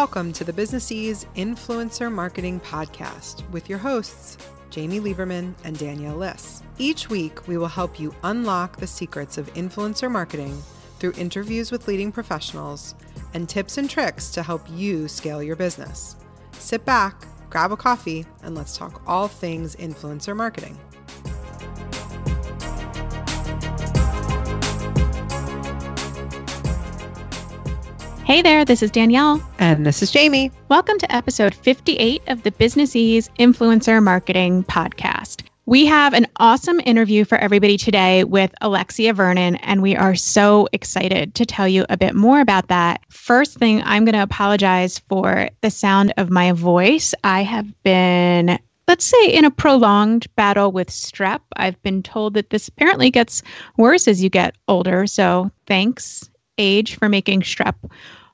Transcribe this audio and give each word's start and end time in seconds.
Welcome 0.00 0.32
to 0.32 0.44
the 0.44 0.52
BusinessEase 0.54 1.26
Influencer 1.36 2.10
Marketing 2.10 2.58
Podcast 2.58 3.46
with 3.50 3.68
your 3.68 3.78
hosts, 3.78 4.38
Jamie 4.70 4.98
Lieberman 4.98 5.52
and 5.62 5.78
Danielle 5.78 6.16
Liss. 6.16 6.62
Each 6.78 7.10
week, 7.10 7.46
we 7.46 7.58
will 7.58 7.68
help 7.68 8.00
you 8.00 8.14
unlock 8.22 8.78
the 8.78 8.86
secrets 8.86 9.36
of 9.36 9.52
influencer 9.52 10.10
marketing 10.10 10.58
through 10.98 11.12
interviews 11.18 11.70
with 11.70 11.86
leading 11.86 12.10
professionals 12.12 12.94
and 13.34 13.46
tips 13.46 13.76
and 13.76 13.90
tricks 13.90 14.30
to 14.30 14.42
help 14.42 14.62
you 14.70 15.06
scale 15.06 15.42
your 15.42 15.54
business. 15.54 16.16
Sit 16.52 16.86
back, 16.86 17.26
grab 17.50 17.70
a 17.70 17.76
coffee, 17.76 18.24
and 18.42 18.54
let's 18.54 18.78
talk 18.78 19.02
all 19.06 19.28
things 19.28 19.76
influencer 19.76 20.34
marketing. 20.34 20.78
Hey 28.30 28.42
there, 28.42 28.64
this 28.64 28.80
is 28.80 28.92
Danielle. 28.92 29.42
And 29.58 29.84
this 29.84 30.04
is 30.04 30.12
Jamie. 30.12 30.52
Welcome 30.68 30.98
to 30.98 31.12
episode 31.12 31.52
58 31.52 32.22
of 32.28 32.44
the 32.44 32.52
Business 32.52 32.94
Ease 32.94 33.28
Influencer 33.40 34.00
Marketing 34.00 34.62
Podcast. 34.62 35.42
We 35.66 35.84
have 35.86 36.14
an 36.14 36.28
awesome 36.36 36.80
interview 36.84 37.24
for 37.24 37.38
everybody 37.38 37.76
today 37.76 38.22
with 38.22 38.54
Alexia 38.60 39.14
Vernon, 39.14 39.56
and 39.56 39.82
we 39.82 39.96
are 39.96 40.14
so 40.14 40.68
excited 40.72 41.34
to 41.34 41.44
tell 41.44 41.66
you 41.66 41.84
a 41.88 41.96
bit 41.96 42.14
more 42.14 42.40
about 42.40 42.68
that. 42.68 43.00
First 43.08 43.58
thing, 43.58 43.82
I'm 43.82 44.04
going 44.04 44.14
to 44.14 44.22
apologize 44.22 45.00
for 45.08 45.48
the 45.60 45.70
sound 45.72 46.14
of 46.16 46.30
my 46.30 46.52
voice. 46.52 47.12
I 47.24 47.42
have 47.42 47.82
been 47.82 48.60
let's 48.86 49.06
say 49.06 49.26
in 49.26 49.44
a 49.44 49.50
prolonged 49.50 50.32
battle 50.36 50.70
with 50.70 50.88
strep. 50.88 51.40
I've 51.56 51.82
been 51.82 52.00
told 52.00 52.34
that 52.34 52.50
this 52.50 52.68
apparently 52.68 53.10
gets 53.10 53.42
worse 53.76 54.06
as 54.06 54.22
you 54.22 54.30
get 54.30 54.54
older. 54.68 55.08
So 55.08 55.50
thanks, 55.66 56.30
age, 56.60 56.96
for 56.96 57.08
making 57.08 57.42
strep 57.42 57.74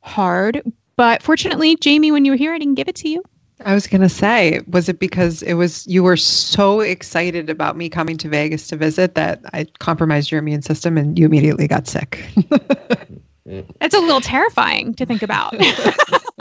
hard. 0.02 0.62
But 0.96 1.22
fortunately, 1.22 1.76
Jamie, 1.76 2.10
when 2.10 2.24
you 2.24 2.32
were 2.32 2.36
here, 2.36 2.52
I 2.52 2.58
didn't 2.58 2.74
give 2.74 2.88
it 2.88 2.96
to 2.96 3.08
you. 3.08 3.22
I 3.64 3.74
was 3.74 3.86
going 3.86 4.02
to 4.02 4.08
say, 4.08 4.60
was 4.68 4.88
it 4.88 4.98
because 4.98 5.42
it 5.42 5.54
was 5.54 5.86
you 5.86 6.02
were 6.02 6.16
so 6.16 6.80
excited 6.80 7.48
about 7.48 7.76
me 7.76 7.88
coming 7.88 8.18
to 8.18 8.28
Vegas 8.28 8.68
to 8.68 8.76
visit 8.76 9.14
that 9.14 9.40
I 9.54 9.64
compromised 9.78 10.30
your 10.30 10.40
immune 10.40 10.62
system 10.62 10.98
and 10.98 11.18
you 11.18 11.24
immediately 11.24 11.66
got 11.66 11.86
sick? 11.86 12.28
That's 13.46 13.94
a 13.94 14.00
little 14.00 14.20
terrifying 14.20 14.94
to 14.94 15.06
think 15.06 15.22
about. 15.22 15.54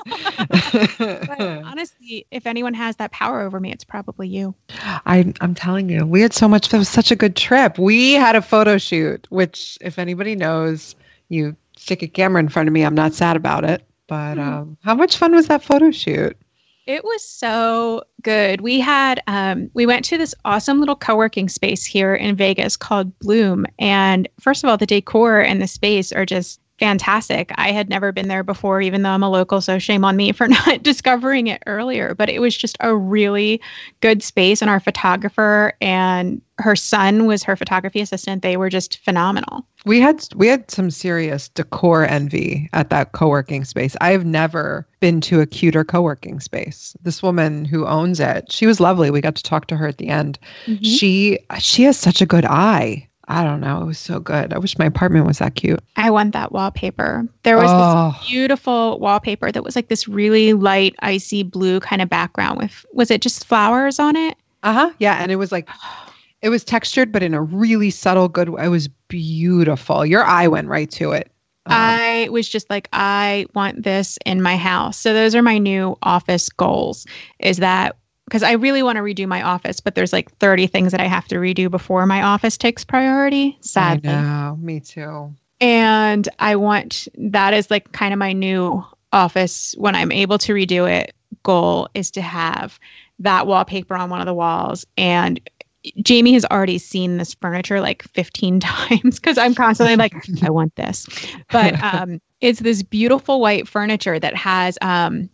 But 0.05 1.39
honestly, 1.39 2.27
if 2.31 2.45
anyone 2.45 2.73
has 2.73 2.97
that 2.97 3.11
power 3.11 3.41
over 3.41 3.59
me, 3.59 3.71
it's 3.71 3.83
probably 3.83 4.27
you. 4.27 4.53
I, 4.79 5.33
I'm 5.41 5.55
telling 5.55 5.89
you, 5.89 6.05
we 6.05 6.21
had 6.21 6.33
so 6.33 6.47
much. 6.47 6.69
That 6.69 6.77
was 6.77 6.89
such 6.89 7.11
a 7.11 7.15
good 7.15 7.35
trip. 7.35 7.79
We 7.79 8.13
had 8.13 8.35
a 8.35 8.41
photo 8.41 8.77
shoot, 8.77 9.25
which, 9.29 9.77
if 9.81 9.97
anybody 9.97 10.35
knows, 10.35 10.95
you 11.29 11.55
stick 11.85 12.01
a 12.01 12.07
camera 12.07 12.39
in 12.39 12.49
front 12.49 12.67
of 12.67 12.73
me, 12.73 12.83
I'm 12.83 12.95
not 12.95 13.13
sad 13.13 13.35
about 13.37 13.63
it. 13.63 13.87
But 14.07 14.37
mm-hmm. 14.37 14.53
um, 14.53 14.77
how 14.83 14.95
much 14.95 15.17
fun 15.17 15.33
was 15.33 15.47
that 15.47 15.63
photo 15.63 15.91
shoot? 15.91 16.35
It 16.87 17.03
was 17.03 17.23
so 17.23 18.03
good. 18.21 18.61
We 18.61 18.79
had 18.79 19.21
um, 19.27 19.71
we 19.73 19.85
went 19.85 20.05
to 20.05 20.17
this 20.17 20.35
awesome 20.45 20.79
little 20.79 20.95
co-working 20.95 21.49
space 21.49 21.83
here 21.83 22.13
in 22.13 22.35
Vegas 22.35 22.77
called 22.77 23.17
Bloom, 23.19 23.65
and 23.79 24.27
first 24.39 24.63
of 24.63 24.69
all, 24.69 24.77
the 24.77 24.85
decor 24.85 25.41
and 25.41 25.59
the 25.59 25.67
space 25.67 26.11
are 26.11 26.27
just 26.27 26.59
fantastic. 26.79 27.51
I 27.55 27.71
had 27.71 27.89
never 27.89 28.11
been 28.11 28.27
there 28.27 28.43
before, 28.43 28.81
even 28.81 29.01
though 29.01 29.11
I'm 29.11 29.23
a 29.23 29.29
local, 29.29 29.61
so 29.61 29.79
shame 29.79 30.03
on 30.03 30.15
me 30.15 30.31
for 30.33 30.47
not 30.47 30.83
discovering 30.83 31.47
it 31.47 31.63
earlier. 31.65 32.15
But 32.15 32.29
it 32.29 32.39
was 32.39 32.55
just 32.55 32.77
a 32.79 32.95
really 32.95 33.61
good 34.01 34.23
space, 34.23 34.61
and 34.61 34.69
our 34.69 34.79
photographer 34.79 35.73
and 35.81 36.41
her 36.57 36.75
son 36.75 37.25
was 37.25 37.43
her 37.43 37.55
photography 37.55 37.99
assistant. 37.99 38.41
They 38.41 38.57
were 38.57 38.69
just 38.69 38.99
phenomenal. 38.99 39.65
We 39.85 39.99
had 39.99 40.25
we 40.35 40.47
had 40.47 40.71
some 40.71 40.89
serious 40.89 41.49
decor 41.49 42.05
envy 42.05 42.69
at 42.73 42.89
that 42.89 43.11
co-working 43.11 43.65
space. 43.65 43.95
I've 44.01 44.25
never 44.25 44.87
been 44.99 45.21
to 45.21 45.41
a 45.41 45.45
cuter 45.45 45.83
co-working 45.83 46.39
space. 46.39 46.95
This 47.03 47.21
woman 47.21 47.65
who 47.65 47.85
owns 47.85 48.19
it, 48.19 48.51
she 48.51 48.65
was 48.65 48.79
lovely. 48.79 49.11
We 49.11 49.21
got 49.21 49.35
to 49.35 49.43
talk 49.43 49.67
to 49.67 49.75
her 49.75 49.87
at 49.87 49.97
the 49.97 50.07
end. 50.07 50.39
Mm-hmm. 50.65 50.83
She 50.83 51.39
she 51.59 51.83
has 51.83 51.97
such 51.97 52.21
a 52.21 52.25
good 52.25 52.45
eye. 52.45 53.07
I 53.27 53.43
don't 53.43 53.59
know. 53.59 53.81
It 53.81 53.85
was 53.85 53.97
so 53.97 54.19
good. 54.19 54.53
I 54.53 54.57
wish 54.59 54.77
my 54.77 54.85
apartment 54.85 55.25
was 55.25 55.39
that 55.39 55.55
cute. 55.55 55.79
I 55.95 56.11
want 56.11 56.33
that 56.33 56.51
wallpaper. 56.51 57.27
There 57.43 57.57
was 57.57 57.69
oh. 57.69 58.15
this 58.19 58.29
beautiful 58.29 58.99
wallpaper 58.99 59.51
that 59.51 59.63
was 59.63 59.75
like 59.75 59.87
this 59.87 60.07
really 60.07 60.53
light, 60.53 60.95
icy 60.99 61.43
blue 61.43 61.79
kind 61.79 62.01
of 62.01 62.09
background 62.09 62.59
with, 62.59 62.85
was 62.93 63.09
it 63.09 63.21
just 63.21 63.45
flowers 63.45 63.99
on 63.99 64.15
it? 64.15 64.37
Uh 64.63 64.73
huh. 64.73 64.93
Yeah. 64.99 65.21
And 65.21 65.31
it 65.31 65.37
was 65.37 65.51
like, 65.51 65.67
it 66.41 66.49
was 66.49 66.63
textured, 66.63 67.11
but 67.11 67.23
in 67.23 67.33
a 67.33 67.41
really 67.41 67.89
subtle, 67.89 68.27
good 68.27 68.49
way. 68.49 68.65
It 68.65 68.69
was 68.69 68.87
beautiful. 69.07 70.05
Your 70.05 70.23
eye 70.23 70.47
went 70.47 70.67
right 70.67 70.89
to 70.91 71.11
it. 71.11 71.31
Um, 71.67 71.73
I 71.73 72.29
was 72.29 72.47
just 72.47 72.69
like, 72.69 72.87
I 72.93 73.47
want 73.55 73.83
this 73.83 74.19
in 74.25 74.41
my 74.41 74.55
house. 74.55 74.97
So 74.97 75.13
those 75.13 75.33
are 75.33 75.41
my 75.41 75.57
new 75.57 75.97
office 76.03 76.49
goals 76.49 77.07
is 77.39 77.57
that 77.57 77.95
because 78.25 78.43
I 78.43 78.53
really 78.53 78.83
want 78.83 78.97
to 78.97 79.01
redo 79.01 79.27
my 79.27 79.41
office, 79.41 79.79
but 79.79 79.95
there's 79.95 80.13
like 80.13 80.31
30 80.37 80.67
things 80.67 80.91
that 80.91 81.01
I 81.01 81.07
have 81.07 81.27
to 81.27 81.35
redo 81.35 81.69
before 81.69 82.05
my 82.05 82.23
office 82.23 82.57
takes 82.57 82.83
priority. 82.83 83.57
Sadly. 83.61 84.09
I 84.09 84.21
know, 84.21 84.57
me 84.59 84.79
too. 84.79 85.33
And 85.61 86.27
I 86.39 86.55
want 86.55 87.07
that 87.15 87.53
is 87.53 87.71
like 87.71 87.91
kind 87.91 88.13
of 88.13 88.19
my 88.19 88.33
new 88.33 88.83
office 89.13 89.73
when 89.77 89.95
I'm 89.95 90.11
able 90.11 90.37
to 90.39 90.53
redo 90.53 90.89
it. 90.89 91.13
Goal 91.43 91.87
is 91.93 92.11
to 92.11 92.21
have 92.21 92.79
that 93.19 93.47
wallpaper 93.47 93.95
on 93.95 94.09
one 94.09 94.19
of 94.19 94.25
the 94.25 94.33
walls. 94.33 94.85
And 94.97 95.39
Jamie 96.01 96.33
has 96.33 96.45
already 96.45 96.79
seen 96.79 97.17
this 97.17 97.35
furniture 97.35 97.79
like 97.79 98.03
15 98.03 98.59
times 98.59 99.19
because 99.19 99.37
I'm 99.37 99.53
constantly 99.53 99.95
like, 99.95 100.13
I 100.43 100.49
want 100.49 100.75
this. 100.75 101.05
But 101.51 101.81
um, 101.81 102.19
it's 102.41 102.59
this 102.59 102.81
beautiful 102.83 103.39
white 103.39 103.67
furniture 103.67 104.19
that 104.19 104.35
has 104.35 104.77
um, 104.81 105.29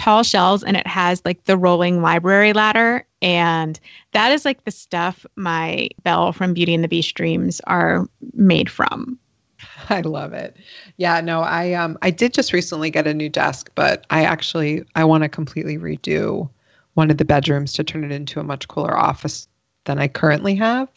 tall 0.00 0.22
shelves 0.22 0.64
and 0.64 0.78
it 0.78 0.86
has 0.86 1.20
like 1.26 1.44
the 1.44 1.58
rolling 1.58 2.00
library 2.00 2.54
ladder. 2.54 3.06
And 3.20 3.78
that 4.12 4.32
is 4.32 4.46
like 4.46 4.64
the 4.64 4.70
stuff 4.70 5.26
my 5.36 5.90
Belle 6.02 6.32
from 6.32 6.54
Beauty 6.54 6.74
and 6.74 6.82
the 6.82 6.88
Beast 6.88 7.14
dreams 7.14 7.60
are 7.66 8.08
made 8.32 8.70
from. 8.70 9.18
I 9.90 10.00
love 10.00 10.32
it. 10.32 10.56
Yeah, 10.96 11.20
no, 11.20 11.42
I 11.42 11.74
um 11.74 11.98
I 12.00 12.10
did 12.10 12.32
just 12.32 12.54
recently 12.54 12.90
get 12.90 13.06
a 13.06 13.12
new 13.12 13.28
desk, 13.28 13.70
but 13.74 14.06
I 14.08 14.24
actually 14.24 14.82
I 14.94 15.04
want 15.04 15.22
to 15.22 15.28
completely 15.28 15.76
redo 15.76 16.48
one 16.94 17.10
of 17.10 17.18
the 17.18 17.24
bedrooms 17.26 17.74
to 17.74 17.84
turn 17.84 18.02
it 18.02 18.10
into 18.10 18.40
a 18.40 18.44
much 18.44 18.68
cooler 18.68 18.96
office 18.96 19.48
than 19.84 19.98
I 19.98 20.08
currently 20.08 20.54
have. 20.54 20.88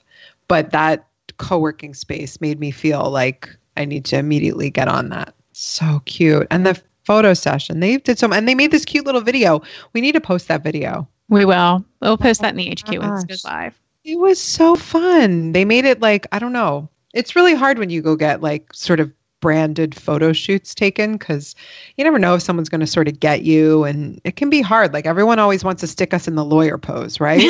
But 0.47 0.71
that 0.71 1.05
co-working 1.37 1.93
space 1.93 2.39
made 2.39 2.59
me 2.59 2.71
feel 2.71 3.09
like 3.09 3.49
I 3.75 3.83
need 3.83 4.05
to 4.05 4.17
immediately 4.17 4.69
get 4.69 4.87
on 4.87 5.09
that. 5.09 5.33
So 5.51 6.01
cute. 6.05 6.47
And 6.51 6.65
the 6.65 6.81
photo 7.03 7.33
session. 7.33 7.79
They 7.79 7.97
did 7.97 8.19
some, 8.19 8.33
and 8.33 8.47
they 8.47 8.55
made 8.55 8.71
this 8.71 8.85
cute 8.85 9.05
little 9.05 9.21
video. 9.21 9.61
We 9.93 10.01
need 10.01 10.13
to 10.13 10.21
post 10.21 10.47
that 10.47 10.63
video. 10.63 11.07
We 11.29 11.45
will. 11.45 11.83
We'll 12.01 12.17
post 12.17 12.41
oh 12.41 12.43
that 12.43 12.51
in 12.51 12.57
the 12.57 12.69
HQ 12.69 12.89
oh 12.89 13.01
Insta 13.01 13.43
Live. 13.45 13.79
It 14.03 14.19
was 14.19 14.39
so 14.39 14.75
fun. 14.75 15.53
They 15.53 15.65
made 15.65 15.85
it 15.85 16.01
like 16.01 16.27
I 16.31 16.39
don't 16.39 16.53
know. 16.53 16.89
It's 17.13 17.35
really 17.35 17.53
hard 17.53 17.77
when 17.79 17.89
you 17.89 18.01
go 18.01 18.15
get 18.15 18.41
like 18.41 18.73
sort 18.73 18.99
of 18.99 19.11
branded 19.39 19.93
photo 19.93 20.31
shoots 20.31 20.73
taken 20.73 21.13
because 21.13 21.53
you 21.97 22.03
never 22.03 22.17
know 22.17 22.35
if 22.35 22.41
someone's 22.41 22.69
going 22.69 22.81
to 22.81 22.87
sort 22.87 23.07
of 23.07 23.19
get 23.19 23.43
you, 23.43 23.83
and 23.83 24.19
it 24.23 24.35
can 24.35 24.49
be 24.49 24.61
hard. 24.61 24.93
Like 24.93 25.05
everyone 25.05 25.39
always 25.39 25.63
wants 25.63 25.81
to 25.81 25.87
stick 25.87 26.13
us 26.13 26.27
in 26.27 26.35
the 26.35 26.45
lawyer 26.45 26.77
pose, 26.77 27.19
right? 27.19 27.43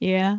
yeah. 0.00 0.38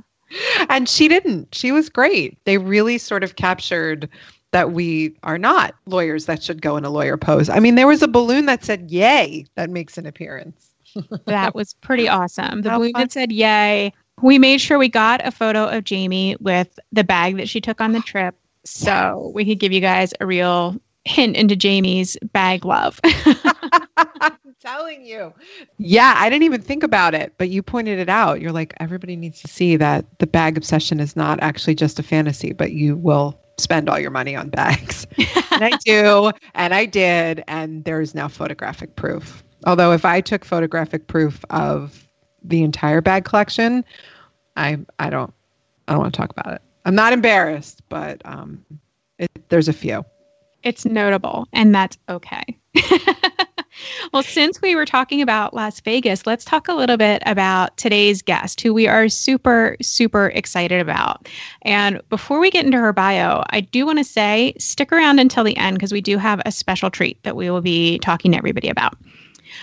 And 0.70 0.90
she 0.90 1.08
didn't. 1.08 1.54
She 1.54 1.72
was 1.72 1.90
great. 1.90 2.38
They 2.46 2.58
really 2.58 2.98
sort 2.98 3.24
of 3.24 3.36
captured 3.36 4.10
that 4.56 4.72
we 4.72 5.14
are 5.22 5.38
not 5.38 5.76
lawyers 5.86 6.28
that 6.28 6.42
should 6.42 6.62
go 6.62 6.78
in 6.78 6.86
a 6.86 6.90
lawyer 6.90 7.18
pose. 7.18 7.50
I 7.50 7.60
mean, 7.60 7.76
there 7.76 7.88
was 7.88 8.02
a 8.02 8.08
balloon 8.08 8.46
that 8.46 8.64
said 8.64 8.90
yay 8.90 9.46
that 9.56 9.70
makes 9.70 9.98
an 9.98 10.06
appearance. 10.06 10.74
that 11.26 11.54
was 11.54 11.74
pretty 11.74 12.08
awesome. 12.08 12.62
The 12.62 12.70
How 12.70 12.78
balloon 12.78 12.94
fun. 12.94 13.02
that 13.02 13.12
said 13.12 13.34
yay. 13.34 13.92
We 14.22 14.40
made 14.40 14.62
sure 14.62 14.78
we 14.80 14.88
got 14.88 15.20
a 15.28 15.32
photo 15.32 15.68
of 15.68 15.84
Jamie 15.84 16.38
with 16.40 16.80
the 16.94 17.04
bag 17.04 17.36
that 17.36 17.50
she 17.50 17.60
took 17.60 17.82
on 17.82 17.92
the 17.92 18.00
trip 18.00 18.34
so 18.64 19.30
we 19.36 19.44
could 19.44 19.60
give 19.60 19.74
you 19.74 19.82
guys 19.82 20.14
a 20.22 20.26
real 20.26 20.80
hint 21.04 21.36
into 21.36 21.58
Jamie's 21.58 22.16
bag 22.32 22.64
love. 22.64 23.02
Telling 24.66 25.06
you. 25.06 25.32
Yeah, 25.78 26.16
I 26.18 26.28
didn't 26.28 26.42
even 26.42 26.60
think 26.60 26.82
about 26.82 27.14
it, 27.14 27.34
but 27.38 27.50
you 27.50 27.62
pointed 27.62 28.00
it 28.00 28.10
out. 28.10 28.42
You're 28.42 28.52
like, 28.52 28.74
everybody 28.80 29.16
needs 29.16 29.40
to 29.44 29.48
see 29.48 29.76
that 29.76 30.06
the 30.18 30.26
bag 30.26 30.58
obsession 30.58 31.00
is 31.00 31.16
not 31.16 31.38
actually 31.44 31.76
just 31.76 32.00
a 32.00 32.04
fantasy, 32.04 32.52
but 32.52 32.72
you 32.72 32.96
will 32.96 33.40
spend 33.60 33.90
all 33.90 34.00
your 34.00 34.10
money 34.10 34.36
on 34.36 34.50
bags. 34.50 35.06
and 35.52 35.64
I 35.64 35.78
do, 35.86 36.32
and 36.56 36.74
I 36.74 36.86
did, 36.86 37.44
and 37.48 37.84
there 37.86 38.02
is 38.02 38.16
now 38.16 38.28
photographic 38.28 38.96
proof. 38.96 39.44
Although 39.68 39.92
if 39.92 40.04
I 40.04 40.20
took 40.20 40.44
photographic 40.44 41.06
proof 41.06 41.46
of 41.52 42.08
the 42.44 42.64
entire 42.64 43.02
bag 43.02 43.24
collection, 43.24 43.86
I 44.58 44.80
I 44.98 45.12
don't 45.12 45.32
I 45.88 45.94
don't 45.94 46.02
want 46.02 46.14
to 46.16 46.18
talk 46.18 46.32
about 46.32 46.56
it. 46.56 46.62
I'm 46.86 46.96
not 46.96 47.14
embarrassed, 47.14 47.84
but 47.88 48.20
um, 48.26 48.66
it, 49.20 49.30
there's 49.50 49.68
a 49.68 49.74
few. 49.74 50.04
It's 50.64 50.86
notable, 50.86 51.48
and 51.54 51.76
that's 51.76 52.00
okay. 52.10 52.44
well, 54.14 54.24
since 54.24 54.62
we 54.62 54.76
were 54.76 54.86
talking 54.86 55.22
about 55.22 55.54
Las 55.54 55.80
Vegas, 55.80 56.26
let's 56.26 56.46
talk 56.46 56.68
a 56.68 56.74
little 56.74 56.98
bit 56.98 57.22
about 57.26 57.76
today's 57.78 58.22
guest, 58.22 58.62
who 58.62 58.74
we 58.74 58.88
are 58.88 59.10
super, 59.10 59.78
super 59.82 60.28
excited 60.28 60.80
about. 60.80 61.28
And 61.64 62.02
before 62.10 62.40
we 62.40 62.52
get 62.52 62.66
into 62.66 62.78
her 62.78 62.94
bio, 62.94 63.44
I 63.50 63.62
do 63.62 63.86
want 63.86 64.00
to 64.00 64.04
say 64.04 64.54
stick 64.60 64.92
around 64.92 65.20
until 65.20 65.44
the 65.44 65.58
end 65.58 65.78
because 65.78 65.92
we 65.92 66.02
do 66.02 66.18
have 66.18 66.42
a 66.46 66.52
special 66.52 66.90
treat 66.90 67.22
that 67.24 67.36
we 67.36 67.50
will 67.50 67.62
be 67.62 68.00
talking 68.00 68.32
to 68.32 68.38
everybody 68.38 68.70
about. 68.70 68.96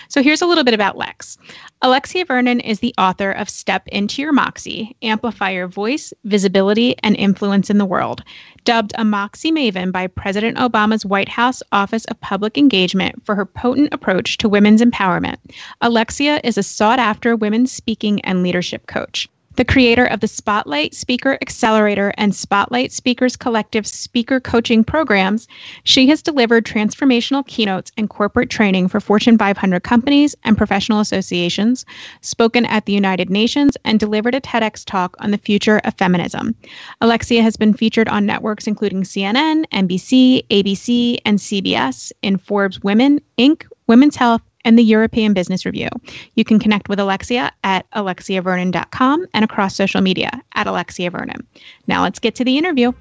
So 0.07 0.21
here's 0.23 0.41
a 0.41 0.45
little 0.45 0.63
bit 0.63 0.73
about 0.73 0.97
Lex. 0.97 1.37
Alexia 1.81 2.25
Vernon 2.25 2.59
is 2.59 2.79
the 2.79 2.93
author 2.97 3.31
of 3.31 3.49
Step 3.49 3.87
Into 3.89 4.21
Your 4.21 4.31
Moxie 4.31 4.95
Amplify 5.01 5.51
Your 5.51 5.67
Voice, 5.67 6.13
Visibility, 6.23 6.95
and 7.03 7.15
Influence 7.15 7.69
in 7.69 7.77
the 7.77 7.85
World. 7.85 8.23
Dubbed 8.63 8.93
a 8.97 9.03
Moxie 9.03 9.51
Maven 9.51 9.91
by 9.91 10.07
President 10.07 10.57
Obama's 10.57 11.05
White 11.05 11.27
House 11.27 11.61
Office 11.71 12.05
of 12.05 12.19
Public 12.21 12.57
Engagement 12.57 13.25
for 13.25 13.35
her 13.35 13.45
potent 13.45 13.93
approach 13.93 14.37
to 14.37 14.47
women's 14.47 14.81
empowerment, 14.81 15.37
Alexia 15.81 16.39
is 16.43 16.57
a 16.57 16.63
sought 16.63 16.99
after 16.99 17.35
women's 17.35 17.71
speaking 17.71 18.21
and 18.21 18.43
leadership 18.43 18.87
coach 18.87 19.27
the 19.55 19.65
creator 19.65 20.05
of 20.05 20.19
the 20.19 20.27
Spotlight 20.27 20.95
Speaker 20.95 21.37
Accelerator 21.41 22.13
and 22.17 22.33
Spotlight 22.33 22.91
Speakers 22.91 23.35
Collective 23.35 23.85
speaker 23.85 24.39
coaching 24.39 24.83
programs, 24.83 25.47
she 25.83 26.07
has 26.07 26.21
delivered 26.21 26.65
transformational 26.65 27.45
keynotes 27.45 27.91
and 27.97 28.09
corporate 28.09 28.49
training 28.49 28.87
for 28.87 28.99
Fortune 28.99 29.37
500 29.37 29.83
companies 29.83 30.35
and 30.43 30.57
professional 30.57 30.99
associations, 30.99 31.85
spoken 32.21 32.65
at 32.65 32.85
the 32.85 32.93
United 32.93 33.29
Nations, 33.29 33.77
and 33.85 33.99
delivered 33.99 34.35
a 34.35 34.41
TEDx 34.41 34.83
talk 34.85 35.15
on 35.19 35.31
the 35.31 35.37
future 35.37 35.81
of 35.83 35.93
feminism. 35.95 36.55
Alexia 37.01 37.43
has 37.43 37.55
been 37.55 37.73
featured 37.73 38.07
on 38.07 38.25
networks 38.25 38.67
including 38.67 39.03
CNN, 39.03 39.65
NBC, 39.71 40.47
ABC, 40.47 41.19
and 41.25 41.37
CBS 41.37 42.11
in 42.21 42.37
Forbes 42.37 42.81
Women, 42.81 43.21
Inc., 43.37 43.65
Women's 43.87 44.15
Health, 44.15 44.41
and 44.65 44.77
the 44.77 44.83
European 44.83 45.33
Business 45.33 45.65
Review. 45.65 45.89
You 46.35 46.43
can 46.43 46.59
connect 46.59 46.89
with 46.89 46.99
Alexia 46.99 47.51
at 47.63 47.89
alexiavernon.com 47.91 49.27
and 49.33 49.45
across 49.45 49.75
social 49.75 50.01
media 50.01 50.31
at 50.55 50.67
Alexia 50.67 51.09
Vernon. 51.09 51.45
Now 51.87 52.03
let's 52.03 52.19
get 52.19 52.35
to 52.35 52.43
the 52.43 52.57
interview. 52.57 52.93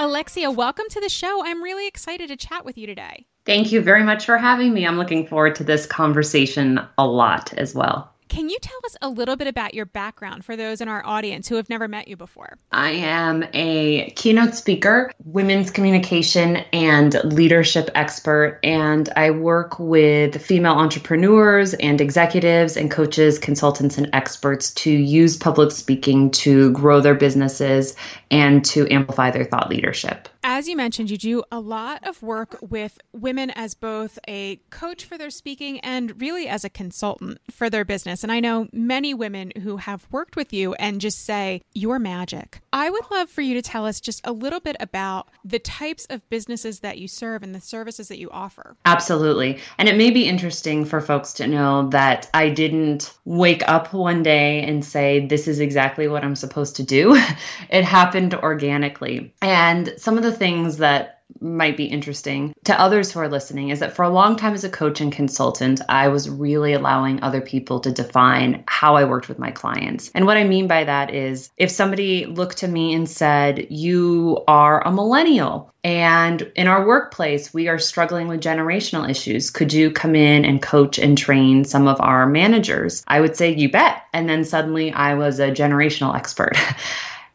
Alexia, 0.00 0.50
welcome 0.50 0.86
to 0.90 1.00
the 1.00 1.08
show. 1.08 1.42
I'm 1.44 1.60
really 1.62 1.88
excited 1.88 2.28
to 2.28 2.36
chat 2.36 2.64
with 2.64 2.78
you 2.78 2.86
today. 2.86 3.26
Thank 3.44 3.72
you 3.72 3.80
very 3.80 4.04
much 4.04 4.26
for 4.26 4.38
having 4.38 4.72
me. 4.72 4.86
I'm 4.86 4.96
looking 4.96 5.26
forward 5.26 5.54
to 5.56 5.64
this 5.64 5.86
conversation 5.86 6.80
a 6.98 7.06
lot 7.06 7.52
as 7.54 7.74
well. 7.74 8.12
Can 8.28 8.50
you 8.50 8.58
tell 8.60 8.78
us 8.84 8.96
a 9.00 9.08
little 9.08 9.36
bit 9.36 9.46
about 9.46 9.74
your 9.74 9.86
background 9.86 10.44
for 10.44 10.54
those 10.54 10.80
in 10.80 10.88
our 10.88 11.04
audience 11.04 11.48
who 11.48 11.56
have 11.56 11.70
never 11.70 11.88
met 11.88 12.08
you 12.08 12.16
before? 12.16 12.58
I 12.72 12.90
am 12.90 13.44
a 13.54 14.10
keynote 14.10 14.54
speaker, 14.54 15.10
women's 15.24 15.70
communication 15.70 16.56
and 16.72 17.14
leadership 17.24 17.90
expert, 17.94 18.60
and 18.62 19.08
I 19.16 19.30
work 19.30 19.78
with 19.78 20.42
female 20.42 20.74
entrepreneurs 20.74 21.74
and 21.74 22.00
executives 22.00 22.76
and 22.76 22.90
coaches, 22.90 23.38
consultants, 23.38 23.96
and 23.96 24.10
experts 24.12 24.72
to 24.72 24.90
use 24.90 25.36
public 25.36 25.70
speaking 25.70 26.30
to 26.32 26.70
grow 26.72 27.00
their 27.00 27.14
businesses 27.14 27.96
and 28.30 28.64
to 28.66 28.86
amplify 28.92 29.30
their 29.30 29.44
thought 29.44 29.70
leadership. 29.70 30.28
As 30.50 30.66
you 30.66 30.78
mentioned, 30.78 31.10
you 31.10 31.18
do 31.18 31.42
a 31.52 31.60
lot 31.60 32.08
of 32.08 32.22
work 32.22 32.56
with 32.62 32.98
women 33.12 33.50
as 33.50 33.74
both 33.74 34.18
a 34.26 34.56
coach 34.70 35.04
for 35.04 35.18
their 35.18 35.28
speaking 35.28 35.78
and 35.80 36.18
really 36.22 36.48
as 36.48 36.64
a 36.64 36.70
consultant 36.70 37.38
for 37.50 37.68
their 37.68 37.84
business. 37.84 38.22
And 38.22 38.32
I 38.32 38.40
know 38.40 38.66
many 38.72 39.12
women 39.12 39.52
who 39.62 39.76
have 39.76 40.06
worked 40.10 40.36
with 40.36 40.54
you 40.54 40.72
and 40.72 41.02
just 41.02 41.22
say, 41.22 41.60
You're 41.74 41.98
magic. 41.98 42.62
I 42.72 42.88
would 42.88 43.10
love 43.10 43.28
for 43.28 43.42
you 43.42 43.52
to 43.54 43.62
tell 43.62 43.84
us 43.84 44.00
just 44.00 44.22
a 44.24 44.32
little 44.32 44.58
bit 44.58 44.76
about 44.80 45.28
the 45.44 45.58
types 45.58 46.06
of 46.08 46.26
businesses 46.30 46.80
that 46.80 46.96
you 46.96 47.08
serve 47.08 47.42
and 47.42 47.54
the 47.54 47.60
services 47.60 48.08
that 48.08 48.18
you 48.18 48.30
offer. 48.30 48.74
Absolutely. 48.86 49.58
And 49.76 49.86
it 49.86 49.98
may 49.98 50.10
be 50.10 50.26
interesting 50.26 50.86
for 50.86 51.02
folks 51.02 51.34
to 51.34 51.46
know 51.46 51.90
that 51.90 52.30
I 52.32 52.48
didn't 52.48 53.12
wake 53.26 53.68
up 53.68 53.92
one 53.92 54.22
day 54.22 54.62
and 54.62 54.82
say, 54.82 55.26
This 55.26 55.46
is 55.46 55.60
exactly 55.60 56.08
what 56.08 56.24
I'm 56.24 56.36
supposed 56.36 56.76
to 56.76 56.82
do. 56.82 57.22
it 57.68 57.84
happened 57.84 58.32
organically. 58.34 59.34
And 59.42 59.92
some 59.98 60.16
of 60.16 60.22
the 60.22 60.37
things 60.38 60.78
that 60.78 61.18
might 61.40 61.76
be 61.76 61.84
interesting 61.84 62.54
to 62.64 62.80
others 62.80 63.12
who 63.12 63.20
are 63.20 63.28
listening 63.28 63.68
is 63.68 63.80
that 63.80 63.94
for 63.94 64.02
a 64.02 64.08
long 64.08 64.36
time 64.36 64.54
as 64.54 64.64
a 64.64 64.70
coach 64.70 65.00
and 65.00 65.12
consultant, 65.12 65.80
I 65.88 66.08
was 66.08 66.28
really 66.28 66.72
allowing 66.72 67.22
other 67.22 67.40
people 67.40 67.80
to 67.80 67.92
define 67.92 68.64
how 68.66 68.96
I 68.96 69.04
worked 69.04 69.28
with 69.28 69.38
my 69.38 69.50
clients. 69.50 70.10
And 70.14 70.26
what 70.26 70.36
I 70.36 70.44
mean 70.44 70.66
by 70.66 70.84
that 70.84 71.14
is 71.14 71.50
if 71.56 71.70
somebody 71.70 72.26
looked 72.26 72.58
to 72.58 72.68
me 72.68 72.94
and 72.94 73.08
said, 73.08 73.66
You 73.70 74.42
are 74.48 74.86
a 74.86 74.90
millennial, 74.90 75.72
and 75.84 76.50
in 76.56 76.66
our 76.66 76.86
workplace, 76.86 77.54
we 77.54 77.68
are 77.68 77.78
struggling 77.78 78.26
with 78.28 78.40
generational 78.40 79.08
issues. 79.08 79.50
Could 79.50 79.72
you 79.72 79.90
come 79.90 80.16
in 80.16 80.44
and 80.44 80.62
coach 80.62 80.98
and 80.98 81.16
train 81.16 81.64
some 81.64 81.86
of 81.86 82.00
our 82.00 82.26
managers? 82.26 83.04
I 83.06 83.20
would 83.20 83.36
say, 83.36 83.54
You 83.54 83.70
bet. 83.70 84.02
And 84.12 84.28
then 84.28 84.44
suddenly 84.44 84.92
I 84.92 85.14
was 85.14 85.38
a 85.38 85.50
generational 85.50 86.16
expert. 86.16 86.56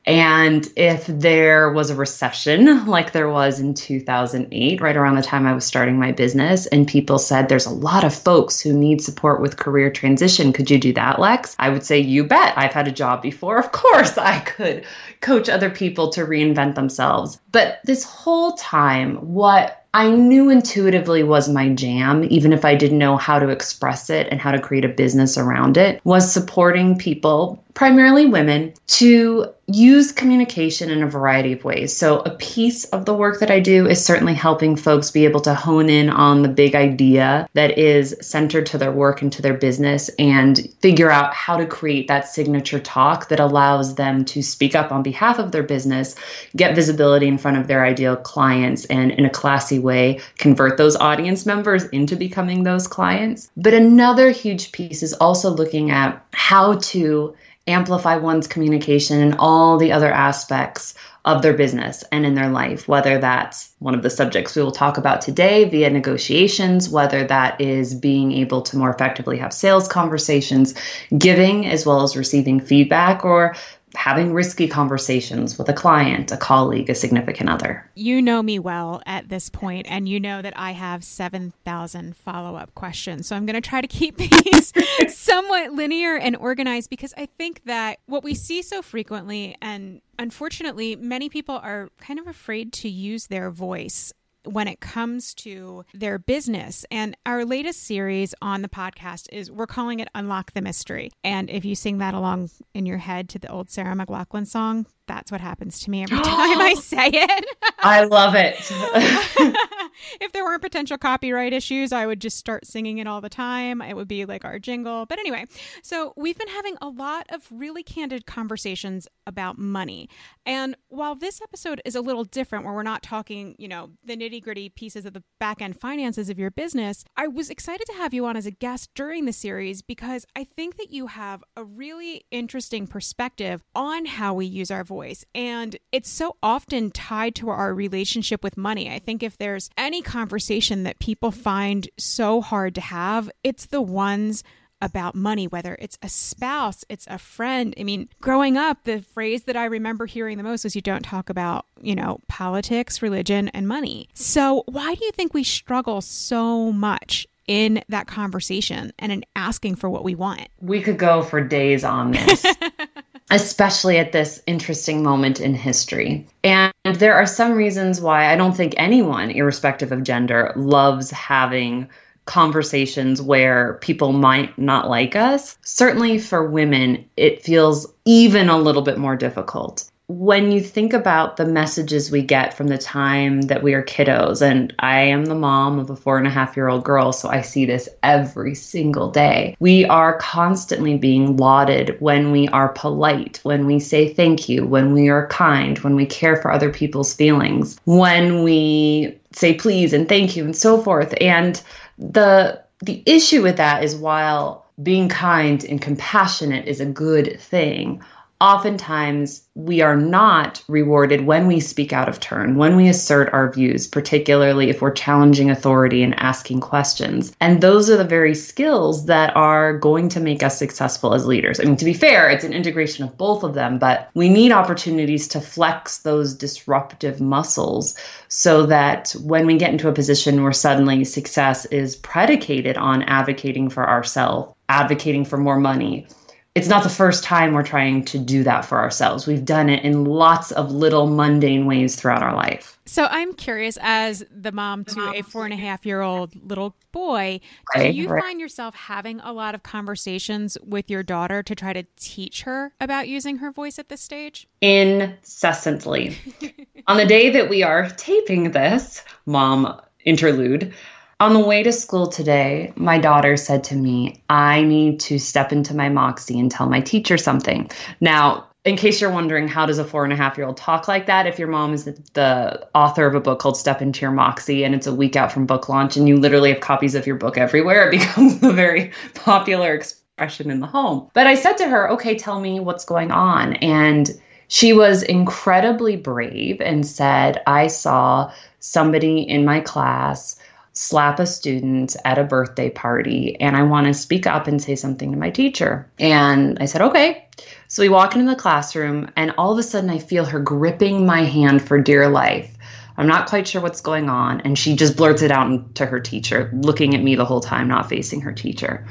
And 0.06 0.68
if 0.76 1.08
there 1.08 1.72
was 1.72 1.90
a 1.90 1.96
recession 1.96 2.86
like 2.86 3.14
there 3.14 3.30
was 3.30 3.60
in 3.60 3.74
2008, 3.74 4.82
right 4.82 4.98
around 4.98 5.16
the 5.16 5.22
time 5.22 5.48
I 5.48 5.54
was 5.54 5.66
starting 5.66 5.98
my 5.98 6.12
business, 6.12 6.66
and 6.68 6.88
people 6.88 7.18
said, 7.18 7.48
There's 7.48 7.66
a 7.66 7.74
lot 7.74 8.04
of 8.04 8.14
folks 8.14 8.60
who 8.60 8.74
need 8.74 9.02
support 9.02 9.42
with 9.42 9.58
career 9.58 9.90
transition. 9.90 10.52
Could 10.52 10.70
you 10.70 10.78
do 10.78 10.94
that, 10.94 11.20
Lex? 11.20 11.56
I 11.58 11.70
would 11.70 11.84
say, 11.84 12.00
You 12.00 12.26
bet. 12.26 12.58
I've 12.58 12.74
had 12.74 12.88
a 12.88 12.92
job 12.92 13.22
before. 13.22 13.58
Of 13.58 13.72
course, 13.72 14.18
I 14.18 14.40
could 14.40 14.86
coach 15.22 15.48
other 15.48 15.70
people 15.70 16.10
to 16.10 16.26
reinvent 16.26 16.76
themselves. 16.76 17.40
But 17.52 17.80
this 17.86 18.04
whole 18.04 18.54
time, 18.54 19.16
what 19.34 19.84
I 19.96 20.10
knew 20.10 20.50
intuitively 20.50 21.22
was 21.22 21.48
my 21.48 21.70
jam, 21.70 22.26
even 22.30 22.52
if 22.52 22.66
I 22.66 22.74
didn't 22.74 22.98
know 22.98 23.16
how 23.16 23.38
to 23.38 23.50
express 23.50 24.10
it 24.10 24.28
and 24.32 24.42
how 24.42 24.50
to 24.52 24.60
create 24.60 24.86
a 24.86 24.90
business 24.90 25.38
around 25.38 25.78
it, 25.78 26.02
was 26.04 26.32
supporting 26.32 26.98
people, 26.98 27.63
primarily 27.74 28.26
women, 28.26 28.74
to 28.86 29.48
use 29.68 30.12
communication 30.12 30.92
in 30.92 31.02
a 31.02 31.08
variety 31.08 31.54
of 31.54 31.64
ways. 31.64 31.96
So, 31.96 32.20
a 32.20 32.32
piece 32.32 32.84
of 32.86 33.06
the 33.06 33.14
work 33.14 33.40
that 33.40 33.50
I 33.50 33.60
do 33.60 33.88
is 33.88 34.04
certainly 34.04 34.34
helping 34.34 34.76
folks 34.76 35.10
be 35.10 35.24
able 35.24 35.40
to 35.42 35.56
hone 35.56 35.90
in 35.90 36.10
on 36.10 36.42
the 36.42 36.50
big 36.50 36.76
idea 36.76 37.48
that 37.54 37.78
is 37.78 38.16
centered 38.22 38.66
to 38.68 38.78
their 38.78 38.92
work 38.92 39.22
and 39.22 39.32
to 39.32 39.42
their 39.42 39.54
business 39.54 40.10
and 40.20 40.68
figure 40.82 41.10
out 41.10 41.34
how 41.34 41.56
to 41.58 41.66
create 41.66 42.08
that 42.10 42.28
signature 42.28 42.80
talk 42.80 43.30
that 43.30 43.40
allows 43.40 43.96
them 43.96 44.26
to 44.26 44.42
speak 44.42 44.76
up 44.76 44.92
on 44.92 45.02
behalf 45.02 45.40
of 45.40 45.52
their 45.52 45.64
business, 45.64 46.16
get 46.56 46.76
visibility 46.76 47.28
in 47.28 47.38
front 47.38 47.58
of 47.58 47.68
their 47.68 47.86
ideal 47.86 48.18
clients, 48.18 48.86
and 48.86 49.12
in 49.12 49.26
a 49.26 49.30
classy 49.30 49.80
way, 49.80 50.20
convert 50.38 50.78
those 50.78 50.98
audience 50.98 51.46
members 51.46 51.86
into 51.86 52.16
becoming 52.16 52.64
those 52.64 52.88
clients. 52.88 53.50
But 53.56 53.74
another 53.74 54.30
huge 54.32 54.74
piece 54.74 55.02
is 55.02 55.14
also 55.14 55.50
looking 55.50 55.90
at 55.90 56.24
how 56.34 56.76
to 56.76 57.34
amplify 57.68 58.18
one's 58.18 58.48
communication 58.48 59.22
and 59.22 59.36
all 59.40 59.78
the 59.78 59.92
other 59.92 60.12
aspects 60.12 60.94
of 61.26 61.42
their 61.42 61.54
business 61.54 62.04
and 62.12 62.26
in 62.26 62.34
their 62.34 62.50
life, 62.50 62.88
whether 62.90 63.18
that's 63.18 63.74
one 63.80 63.96
of 63.96 64.04
the 64.04 64.10
subjects 64.10 64.56
we 64.56 64.62
will 64.62 64.74
talk 64.74 64.98
about 64.98 65.22
today 65.22 65.64
via 65.70 65.90
negotiations, 65.90 66.90
whether 66.90 67.24
that 67.24 67.60
is 67.62 67.94
being 67.96 68.34
able 68.34 68.62
to 68.62 68.78
more 68.78 68.90
effectively 68.90 69.38
have 69.38 69.54
sales 69.54 69.88
conversations, 69.88 70.74
giving 71.18 71.66
as 71.66 71.86
well 71.86 72.04
as 72.04 72.18
receiving 72.18 72.60
feedback, 72.60 73.24
or 73.24 73.56
having 73.96 74.34
risky 74.34 74.68
conversations 74.68 75.58
with 75.58 75.70
a 75.70 75.74
client, 75.74 76.32
a 76.32 76.38
colleague, 76.38 76.90
a 76.90 76.96
significant 76.96 77.50
other. 77.50 77.90
You 77.96 78.22
know 78.22 78.42
me 78.42 78.60
well 78.60 79.02
at 79.06 79.30
this 79.30 79.50
point, 79.50 79.88
and 79.90 80.08
you 80.08 80.20
know 80.20 80.42
that 80.42 80.54
I 80.58 80.72
have 80.72 81.04
7,000 81.04 82.16
follow 82.16 82.56
up 82.56 82.74
questions. 82.76 83.28
So 83.28 83.36
I'm 83.36 83.46
going 83.46 83.62
to 83.62 83.70
try 83.70 83.82
to 83.82 83.88
keep 83.88 84.18
these 84.18 84.74
somewhat 85.16 85.74
linear 85.74 86.18
and 86.18 86.36
organized 86.36 86.90
because 86.90 87.14
I 87.18 87.28
think 87.38 87.64
that 87.66 88.00
what 88.06 88.24
we 88.24 88.34
see 88.34 88.62
so 88.62 88.82
frequently, 88.82 89.56
and 89.62 90.02
unfortunately, 90.20 90.96
many 90.96 91.30
people 91.30 91.56
are 91.56 91.90
kind 92.00 92.20
of 92.20 92.28
afraid 92.28 92.74
to 92.74 92.90
use 92.90 93.28
their 93.28 93.52
voice 93.52 94.14
when 94.46 94.68
it 94.68 94.80
comes 94.80 95.34
to 95.36 95.86
their 95.94 96.20
business. 96.20 96.86
And 96.92 97.16
our 97.26 97.46
latest 97.46 97.84
series 97.84 98.34
on 98.42 98.62
the 98.62 98.70
podcast 98.70 99.28
is 99.32 99.52
we're 99.52 99.68
calling 99.68 100.00
it 100.00 100.10
Unlock 100.16 100.54
the 100.54 100.62
Mystery. 100.62 101.12
And 101.24 101.50
if 101.50 101.66
you 101.66 101.76
sing 101.76 101.98
that 102.00 102.14
along 102.14 102.50
in 102.74 102.86
your 102.86 102.98
head 102.98 103.30
to 103.30 103.40
the 103.40 103.50
old 103.50 103.70
Sarah 103.70 103.96
McLachlan 103.96 104.48
song, 104.48 104.86
that's 105.08 105.32
what 105.32 105.42
happens 105.42 105.80
to 105.82 105.90
me 105.90 106.04
every 106.04 106.18
time 106.24 106.62
I 106.62 106.74
say 106.76 107.10
it. 107.12 107.46
I 107.80 108.04
love 108.04 108.36
it. 108.36 108.56
if 110.22 110.32
there 110.32 110.44
weren't 110.44 110.62
potential 110.62 110.98
copyright 110.98 111.54
issues, 111.54 111.92
I 111.92 112.06
would 112.06 112.22
just 112.22 112.38
start 112.38 112.66
singing 112.66 112.98
it 112.98 113.08
all 113.08 113.22
the 113.22 113.30
time. 113.30 113.82
It 113.82 113.96
would 113.96 114.08
be 114.08 114.26
like 114.26 114.46
our 114.46 114.60
jingle. 114.60 115.06
But 115.06 115.20
anyway, 115.20 115.46
so 115.82 116.14
we've 116.16 116.38
been 116.38 116.48
having 116.48 116.78
a 116.82 116.90
lot 116.90 117.26
of 117.30 117.48
really 117.52 117.84
candid 117.84 118.26
conversations 118.26 119.08
about 119.28 119.58
money. 119.58 120.10
And 120.46 120.76
while 120.90 121.16
this 121.16 121.42
episode 121.42 121.82
is 121.86 121.96
a 121.96 122.02
little 122.02 122.24
different, 122.24 122.66
where 122.66 122.74
we're 122.74 122.84
not 122.84 123.04
talking, 123.04 123.56
you 123.58 123.68
know, 123.68 123.92
the 124.04 124.16
nitty 124.16 124.44
gritty 124.44 124.70
pieces 124.70 125.06
of 125.06 125.14
the 125.14 125.24
back 125.40 125.62
end 125.62 125.80
finances 125.80 126.30
of 126.30 126.40
your 126.40 126.52
business, 126.52 127.06
I 127.16 127.28
was 127.28 127.50
excited 127.50 127.86
to 127.88 127.94
have 127.94 128.14
you 128.14 128.26
on 128.26 128.38
as 128.38 128.46
a 128.46 128.52
guest 128.52 128.92
during 128.96 129.26
the 129.26 129.34
series 129.34 129.82
because 129.82 130.26
I 130.36 130.44
think 130.44 130.78
that 130.78 130.92
you 130.92 131.08
have 131.08 131.44
a 131.56 131.64
really 131.64 132.26
interesting 132.32 132.88
perspective 132.88 133.64
on 133.76 134.06
how 134.06 134.34
we 134.34 134.46
use 134.46 134.72
our 134.72 134.84
voice. 134.84 134.94
And 135.36 135.78
it's 135.92 136.10
so 136.10 136.36
often 136.42 136.92
tied 136.92 137.36
to 137.36 137.50
our 137.50 137.74
relationship 137.74 138.44
with 138.44 138.58
money. 138.58 138.90
I 138.90 139.00
think 139.00 139.24
if 139.24 139.38
there's 139.38 139.70
any 139.78 140.02
conversation 140.02 140.84
that 140.84 141.00
people 141.00 141.32
find 141.32 141.90
so 141.98 142.42
hard 142.42 142.76
to 142.76 142.82
have, 142.82 143.30
it's 143.44 143.66
the 143.66 143.82
ones 143.82 144.44
about 144.84 145.16
money, 145.16 145.48
whether 145.48 145.78
it's 145.80 145.98
a 146.02 146.10
spouse, 146.10 146.84
it's 146.90 147.08
a 147.08 147.18
friend. 147.18 147.74
I 147.80 147.84
mean, 147.84 148.10
growing 148.20 148.58
up, 148.58 148.84
the 148.84 149.02
phrase 149.02 149.44
that 149.44 149.56
I 149.56 149.66
remember 149.66 150.06
hearing 150.06 150.38
the 150.38 150.44
most 150.44 150.66
was 150.66 150.76
you 150.76 150.82
don't 150.82 151.04
talk 151.04 151.30
about, 151.30 151.66
you 151.82 151.96
know, 151.96 152.20
politics, 152.28 153.02
religion, 153.02 153.48
and 153.50 153.68
money. 153.68 154.10
So, 154.14 154.64
why 154.68 154.94
do 154.94 155.06
you 155.06 155.12
think 155.12 155.34
we 155.34 155.44
struggle 155.44 156.02
so 156.02 156.72
much 156.74 157.26
in 157.48 157.84
that 157.90 158.08
conversation 158.08 158.92
and 159.00 159.12
in 159.12 159.24
asking 159.36 159.76
for 159.76 159.90
what 159.90 160.04
we 160.04 160.16
want? 160.16 160.50
We 160.60 160.82
could 160.82 160.98
go 160.98 161.24
for 161.24 161.42
days 161.42 161.86
on 161.86 162.12
this. 162.12 162.46
especially 163.32 163.98
at 163.98 164.12
this 164.12 164.42
interesting 164.46 165.04
moment 165.04 165.40
in 165.40 165.54
history. 165.54 166.28
And 166.44 166.74
there 166.84 167.16
are 167.16 167.26
some 167.26 167.54
reasons 167.54 168.02
why 168.02 168.32
I 168.32 168.36
don't 168.36 168.56
think 168.56 168.74
anyone, 168.78 169.32
irrespective 169.32 169.92
of 169.92 170.04
gender, 170.04 170.54
loves 170.56 171.10
having 171.12 171.90
conversations 172.26 173.22
where 173.22 173.76
people 173.82 174.14
might 174.14 174.58
not 174.58 174.90
like 174.90 175.16
us. 175.16 175.58
Certainly 175.64 176.20
for 176.20 176.50
women, 176.50 177.06
it 177.18 177.44
feels 177.44 177.92
even 178.06 178.50
a 178.50 178.58
little 178.58 178.82
bit 178.82 178.98
more 178.98 179.16
difficult. 179.16 179.90
When 180.16 180.52
you 180.52 180.62
think 180.62 180.94
about 180.94 181.38
the 181.38 181.46
messages 181.46 182.12
we 182.12 182.22
get 182.22 182.54
from 182.54 182.68
the 182.68 182.78
time 182.78 183.42
that 183.44 183.64
we 183.64 183.74
are 183.74 183.84
kiddos, 183.84 184.44
and 184.44 184.72
I 184.78 185.00
am 185.02 185.26
the 185.26 185.34
mom 185.34 185.80
of 185.80 185.90
a 185.90 185.96
four 185.96 186.20
and 186.20 186.28
a 186.28 186.30
half 186.30 186.56
year 186.56 186.68
old 186.68 186.84
girl, 186.84 187.12
so 187.12 187.30
I 187.30 187.42
see 187.42 187.66
this 187.66 187.90
every 188.04 188.54
single 188.54 189.10
day. 189.10 189.56
We 189.60 189.86
are 189.86 190.18
constantly 190.20 190.98
being 190.98 191.38
lauded 191.38 191.98
when 192.00 192.32
we 192.32 192.48
are 192.50 192.70
polite, 192.70 193.40
when 193.42 193.66
we 193.66 193.80
say 193.80 194.14
thank 194.14 194.48
you, 194.48 194.68
when 194.68 194.94
we 194.94 195.10
are 195.10 195.28
kind, 195.30 195.80
when 195.80 195.96
we 195.96 196.06
care 196.06 196.36
for 196.36 196.52
other 196.52 196.72
people's 196.72 197.16
feelings, 197.16 197.80
when 197.86 198.44
we 198.44 199.18
say 199.32 199.56
please 199.56 199.94
and 199.94 200.08
thank 200.08 200.36
you 200.36 200.46
and 200.46 200.56
so 200.56 200.80
forth. 200.80 201.16
And 201.20 201.60
the 201.98 202.62
the 202.82 203.02
issue 203.08 203.42
with 203.42 203.58
that 203.58 203.84
is 203.84 203.96
while 203.96 204.68
being 204.82 205.10
kind 205.10 205.64
and 205.64 205.82
compassionate 205.82 206.68
is 206.68 206.80
a 206.80 206.86
good 206.86 207.40
thing, 207.40 208.04
oftentimes 208.42 209.44
we 209.56 209.82
are 209.82 209.96
not 209.96 210.62
rewarded 210.68 211.26
when 211.26 211.48
we 211.48 211.60
speak 211.60 211.94
out 211.94 212.10
of 212.10 212.20
turn, 212.20 212.58
when 212.58 212.76
we 212.76 212.90
assert 212.90 213.32
our 213.34 213.52
views, 213.52 213.88
particularly 213.88 214.70
if 214.70 214.82
we're 214.82 214.92
challenging 214.92 215.50
authority 215.50 216.04
and 216.04 216.20
asking 216.20 216.60
questions. 216.60 217.34
And 217.40 217.62
those 217.62 217.90
are 217.90 217.96
the 217.96 218.04
very 218.04 218.36
skills 218.36 219.06
that 219.06 219.34
are 219.36 219.78
going 219.78 220.10
to 220.10 220.20
make 220.20 220.44
us 220.44 220.58
successful 220.58 221.14
as 221.14 221.26
leaders. 221.26 221.60
I 221.60 221.64
mean, 221.64 221.78
to 221.78 221.86
be 221.86 221.94
fair, 221.94 222.30
it's 222.30 222.44
an 222.44 222.52
integration 222.52 223.06
of 223.06 223.18
both 223.18 223.44
of 223.44 223.54
them, 223.54 223.80
but 223.80 224.10
we 224.14 224.28
need 224.28 224.52
opportunities 224.52 225.28
to 225.30 225.40
flex 225.40 226.00
those 226.00 226.34
disruptive 226.34 227.22
muscles 227.22 227.96
so 228.28 228.66
that 228.66 229.16
when 229.24 229.46
we 229.46 229.58
get 229.58 229.72
into 229.72 229.88
a 229.88 229.94
position 229.94 230.44
where 230.44 230.52
suddenly 230.52 231.04
success 231.06 231.66
is 231.66 231.96
predicated 231.96 232.78
on 232.78 233.04
advocating 233.04 233.70
for 233.70 233.88
ourselves, 233.88 234.54
advocating 234.68 235.24
for 235.24 235.38
more 235.38 235.60
money, 235.60 236.08
it's 236.56 236.68
not 236.68 236.84
the 236.84 236.90
first 236.90 237.24
time 237.24 237.54
we're 237.54 237.64
trying 237.64 238.06
to 238.06 238.20
do 238.20 238.44
that 238.44 238.64
for 238.64 238.78
ourselves. 238.80 239.26
We've 239.26 239.44
done 239.44 239.70
it 239.70 239.84
in 239.84 240.06
lots 240.06 240.52
of 240.52 240.72
little 240.72 241.08
mundane 241.08 241.66
ways 241.66 241.96
throughout 241.96 242.22
our 242.22 242.36
life. 242.36 242.80
So 242.86 243.06
I'm 243.10 243.34
curious, 243.34 243.80
as 243.82 244.24
the 244.30 244.52
mom 244.52 244.86
to 244.86 245.14
a 245.16 245.24
four 245.24 245.46
and 245.46 245.54
a 245.54 245.58
half 245.58 245.84
year 245.84 246.02
old 246.02 246.36
little 246.48 246.76
boy, 246.92 247.40
do 247.76 247.88
you 247.88 248.08
find 248.08 248.40
yourself 248.40 248.76
having 248.76 249.20
a 249.22 249.34
lot 249.34 249.56
of 249.56 249.64
conversations 249.64 250.58
with 250.62 250.92
your 250.92 251.02
daughter 251.02 251.42
to 251.42 251.56
try 251.56 251.74
to 251.74 251.84
teach 251.96 252.44
her 252.44 252.74
about 252.80 253.08
using 253.08 253.38
her 253.38 253.52
voice 253.52 253.80
at 253.80 253.90
this 253.90 254.02
stage? 254.02 254.48
Incessantly. 254.62 256.18
On 256.88 256.98
the 256.98 257.06
day 257.06 257.32
that 257.32 257.50
we 257.50 257.64
are 257.64 257.90
taping 257.90 258.52
this, 258.52 259.04
mom 259.26 259.82
interlude, 260.06 260.74
on 261.20 261.34
the 261.34 261.40
way 261.40 261.64
to 261.64 261.72
school 261.72 262.08
today, 262.08 262.74
my 262.76 262.98
daughter 262.98 263.38
said 263.38 263.64
to 263.66 263.76
me, 263.76 264.22
I 264.30 264.64
need 264.64 265.00
to 265.02 265.20
step 265.20 265.52
into 265.52 265.76
my 265.76 265.90
moxie 265.90 266.40
and 266.40 266.52
tell 266.52 266.68
my 266.68 266.82
teacher 266.82 267.18
something. 267.18 267.70
Now, 268.02 268.48
in 268.66 268.78
case 268.78 269.02
you're 269.02 269.12
wondering, 269.12 269.48
how 269.48 269.66
does 269.66 269.78
a 269.78 269.84
four 269.84 270.04
and 270.06 270.14
a 270.14 270.16
half 270.16 270.38
year 270.38 270.48
old 270.48 270.58
talk 270.58 270.88
like 270.88 271.06
that? 271.08 271.28
If 271.28 271.38
your 271.38 271.50
mom 271.50 271.74
is 271.74 271.86
the 271.86 272.68
author 272.74 273.06
of 273.06 273.14
a 273.14 273.20
book 273.20 273.40
called 273.40 273.58
Step 273.58 273.82
Into 273.82 274.02
Your 274.02 274.12
Moxie 274.12 274.64
and 274.64 274.74
it's 274.74 274.88
a 274.88 274.94
week 274.94 275.16
out 275.16 275.32
from 275.32 275.46
book 275.46 275.68
launch 275.68 275.98
and 275.98 276.08
you 276.08 276.16
literally 276.18 276.52
have 276.52 276.62
copies 276.62 276.96
of 276.96 277.06
your 277.06 277.18
book 277.18 277.38
everywhere, 277.38 277.90
it 277.90 277.92
becomes 278.00 278.42
a 278.42 278.54
very 278.54 278.92
popular 279.16 279.74
expression 279.74 280.50
in 280.50 280.62
the 280.62 280.68
home. 280.68 281.10
But 281.14 281.28
I 281.28 281.36
said 281.36 281.58
to 281.58 281.68
her, 281.68 281.90
okay, 281.92 282.18
tell 282.18 282.40
me 282.40 282.60
what's 282.62 282.86
going 282.86 283.12
on. 283.12 283.54
And 283.56 284.10
she 284.48 284.72
was 284.72 285.04
incredibly 285.04 285.98
brave 285.98 286.62
and 286.62 286.86
said, 286.86 287.42
I 287.48 287.68
saw 287.68 288.32
somebody 288.60 289.22
in 289.22 289.44
my 289.44 289.60
class 289.60 290.40
slap 290.74 291.20
a 291.20 291.26
student 291.26 291.96
at 292.04 292.18
a 292.18 292.24
birthday 292.24 292.70
party 292.70 293.40
and 293.40 293.56
I 293.56 293.64
want 293.64 293.88
to 293.88 293.94
speak 293.94 294.26
up 294.26 294.48
and 294.48 294.62
say 294.62 294.76
something 294.76 295.12
to 295.12 295.18
my 295.18 295.30
teacher. 295.30 295.90
And 296.00 296.58
I 296.60 296.66
said, 296.66 296.82
okay. 296.82 297.28
So 297.68 297.84
we 297.84 297.90
walk 297.90 298.16
into 298.16 298.30
the 298.30 298.40
classroom 298.40 299.12
and 299.16 299.34
all 299.38 299.52
of 299.52 299.60
a 299.60 299.64
sudden 299.64 299.90
I 299.90 300.00
feel 300.00 300.26
her 300.26 300.40
gripping 300.40 301.06
my 301.06 301.24
hand 301.24 301.62
for 301.62 301.80
dear 301.80 302.10
life. 302.10 302.58
I'm 302.98 303.08
not 303.08 303.28
quite 303.28 303.48
sure 303.48 303.62
what's 303.62 303.82
going 303.82 304.10
on. 304.10 304.42
And 304.42 304.58
she 304.58 304.76
just 304.76 304.98
blurts 304.98 305.22
it 305.22 305.32
out 305.32 305.76
to 305.76 305.86
her 305.86 306.00
teacher, 306.00 306.52
looking 306.54 306.96
at 306.96 307.02
me 307.02 307.16
the 307.16 307.26
whole 307.26 307.42
time, 307.42 307.68
not 307.68 307.90
facing 307.90 308.22
her 308.22 308.32
teacher. 308.32 308.86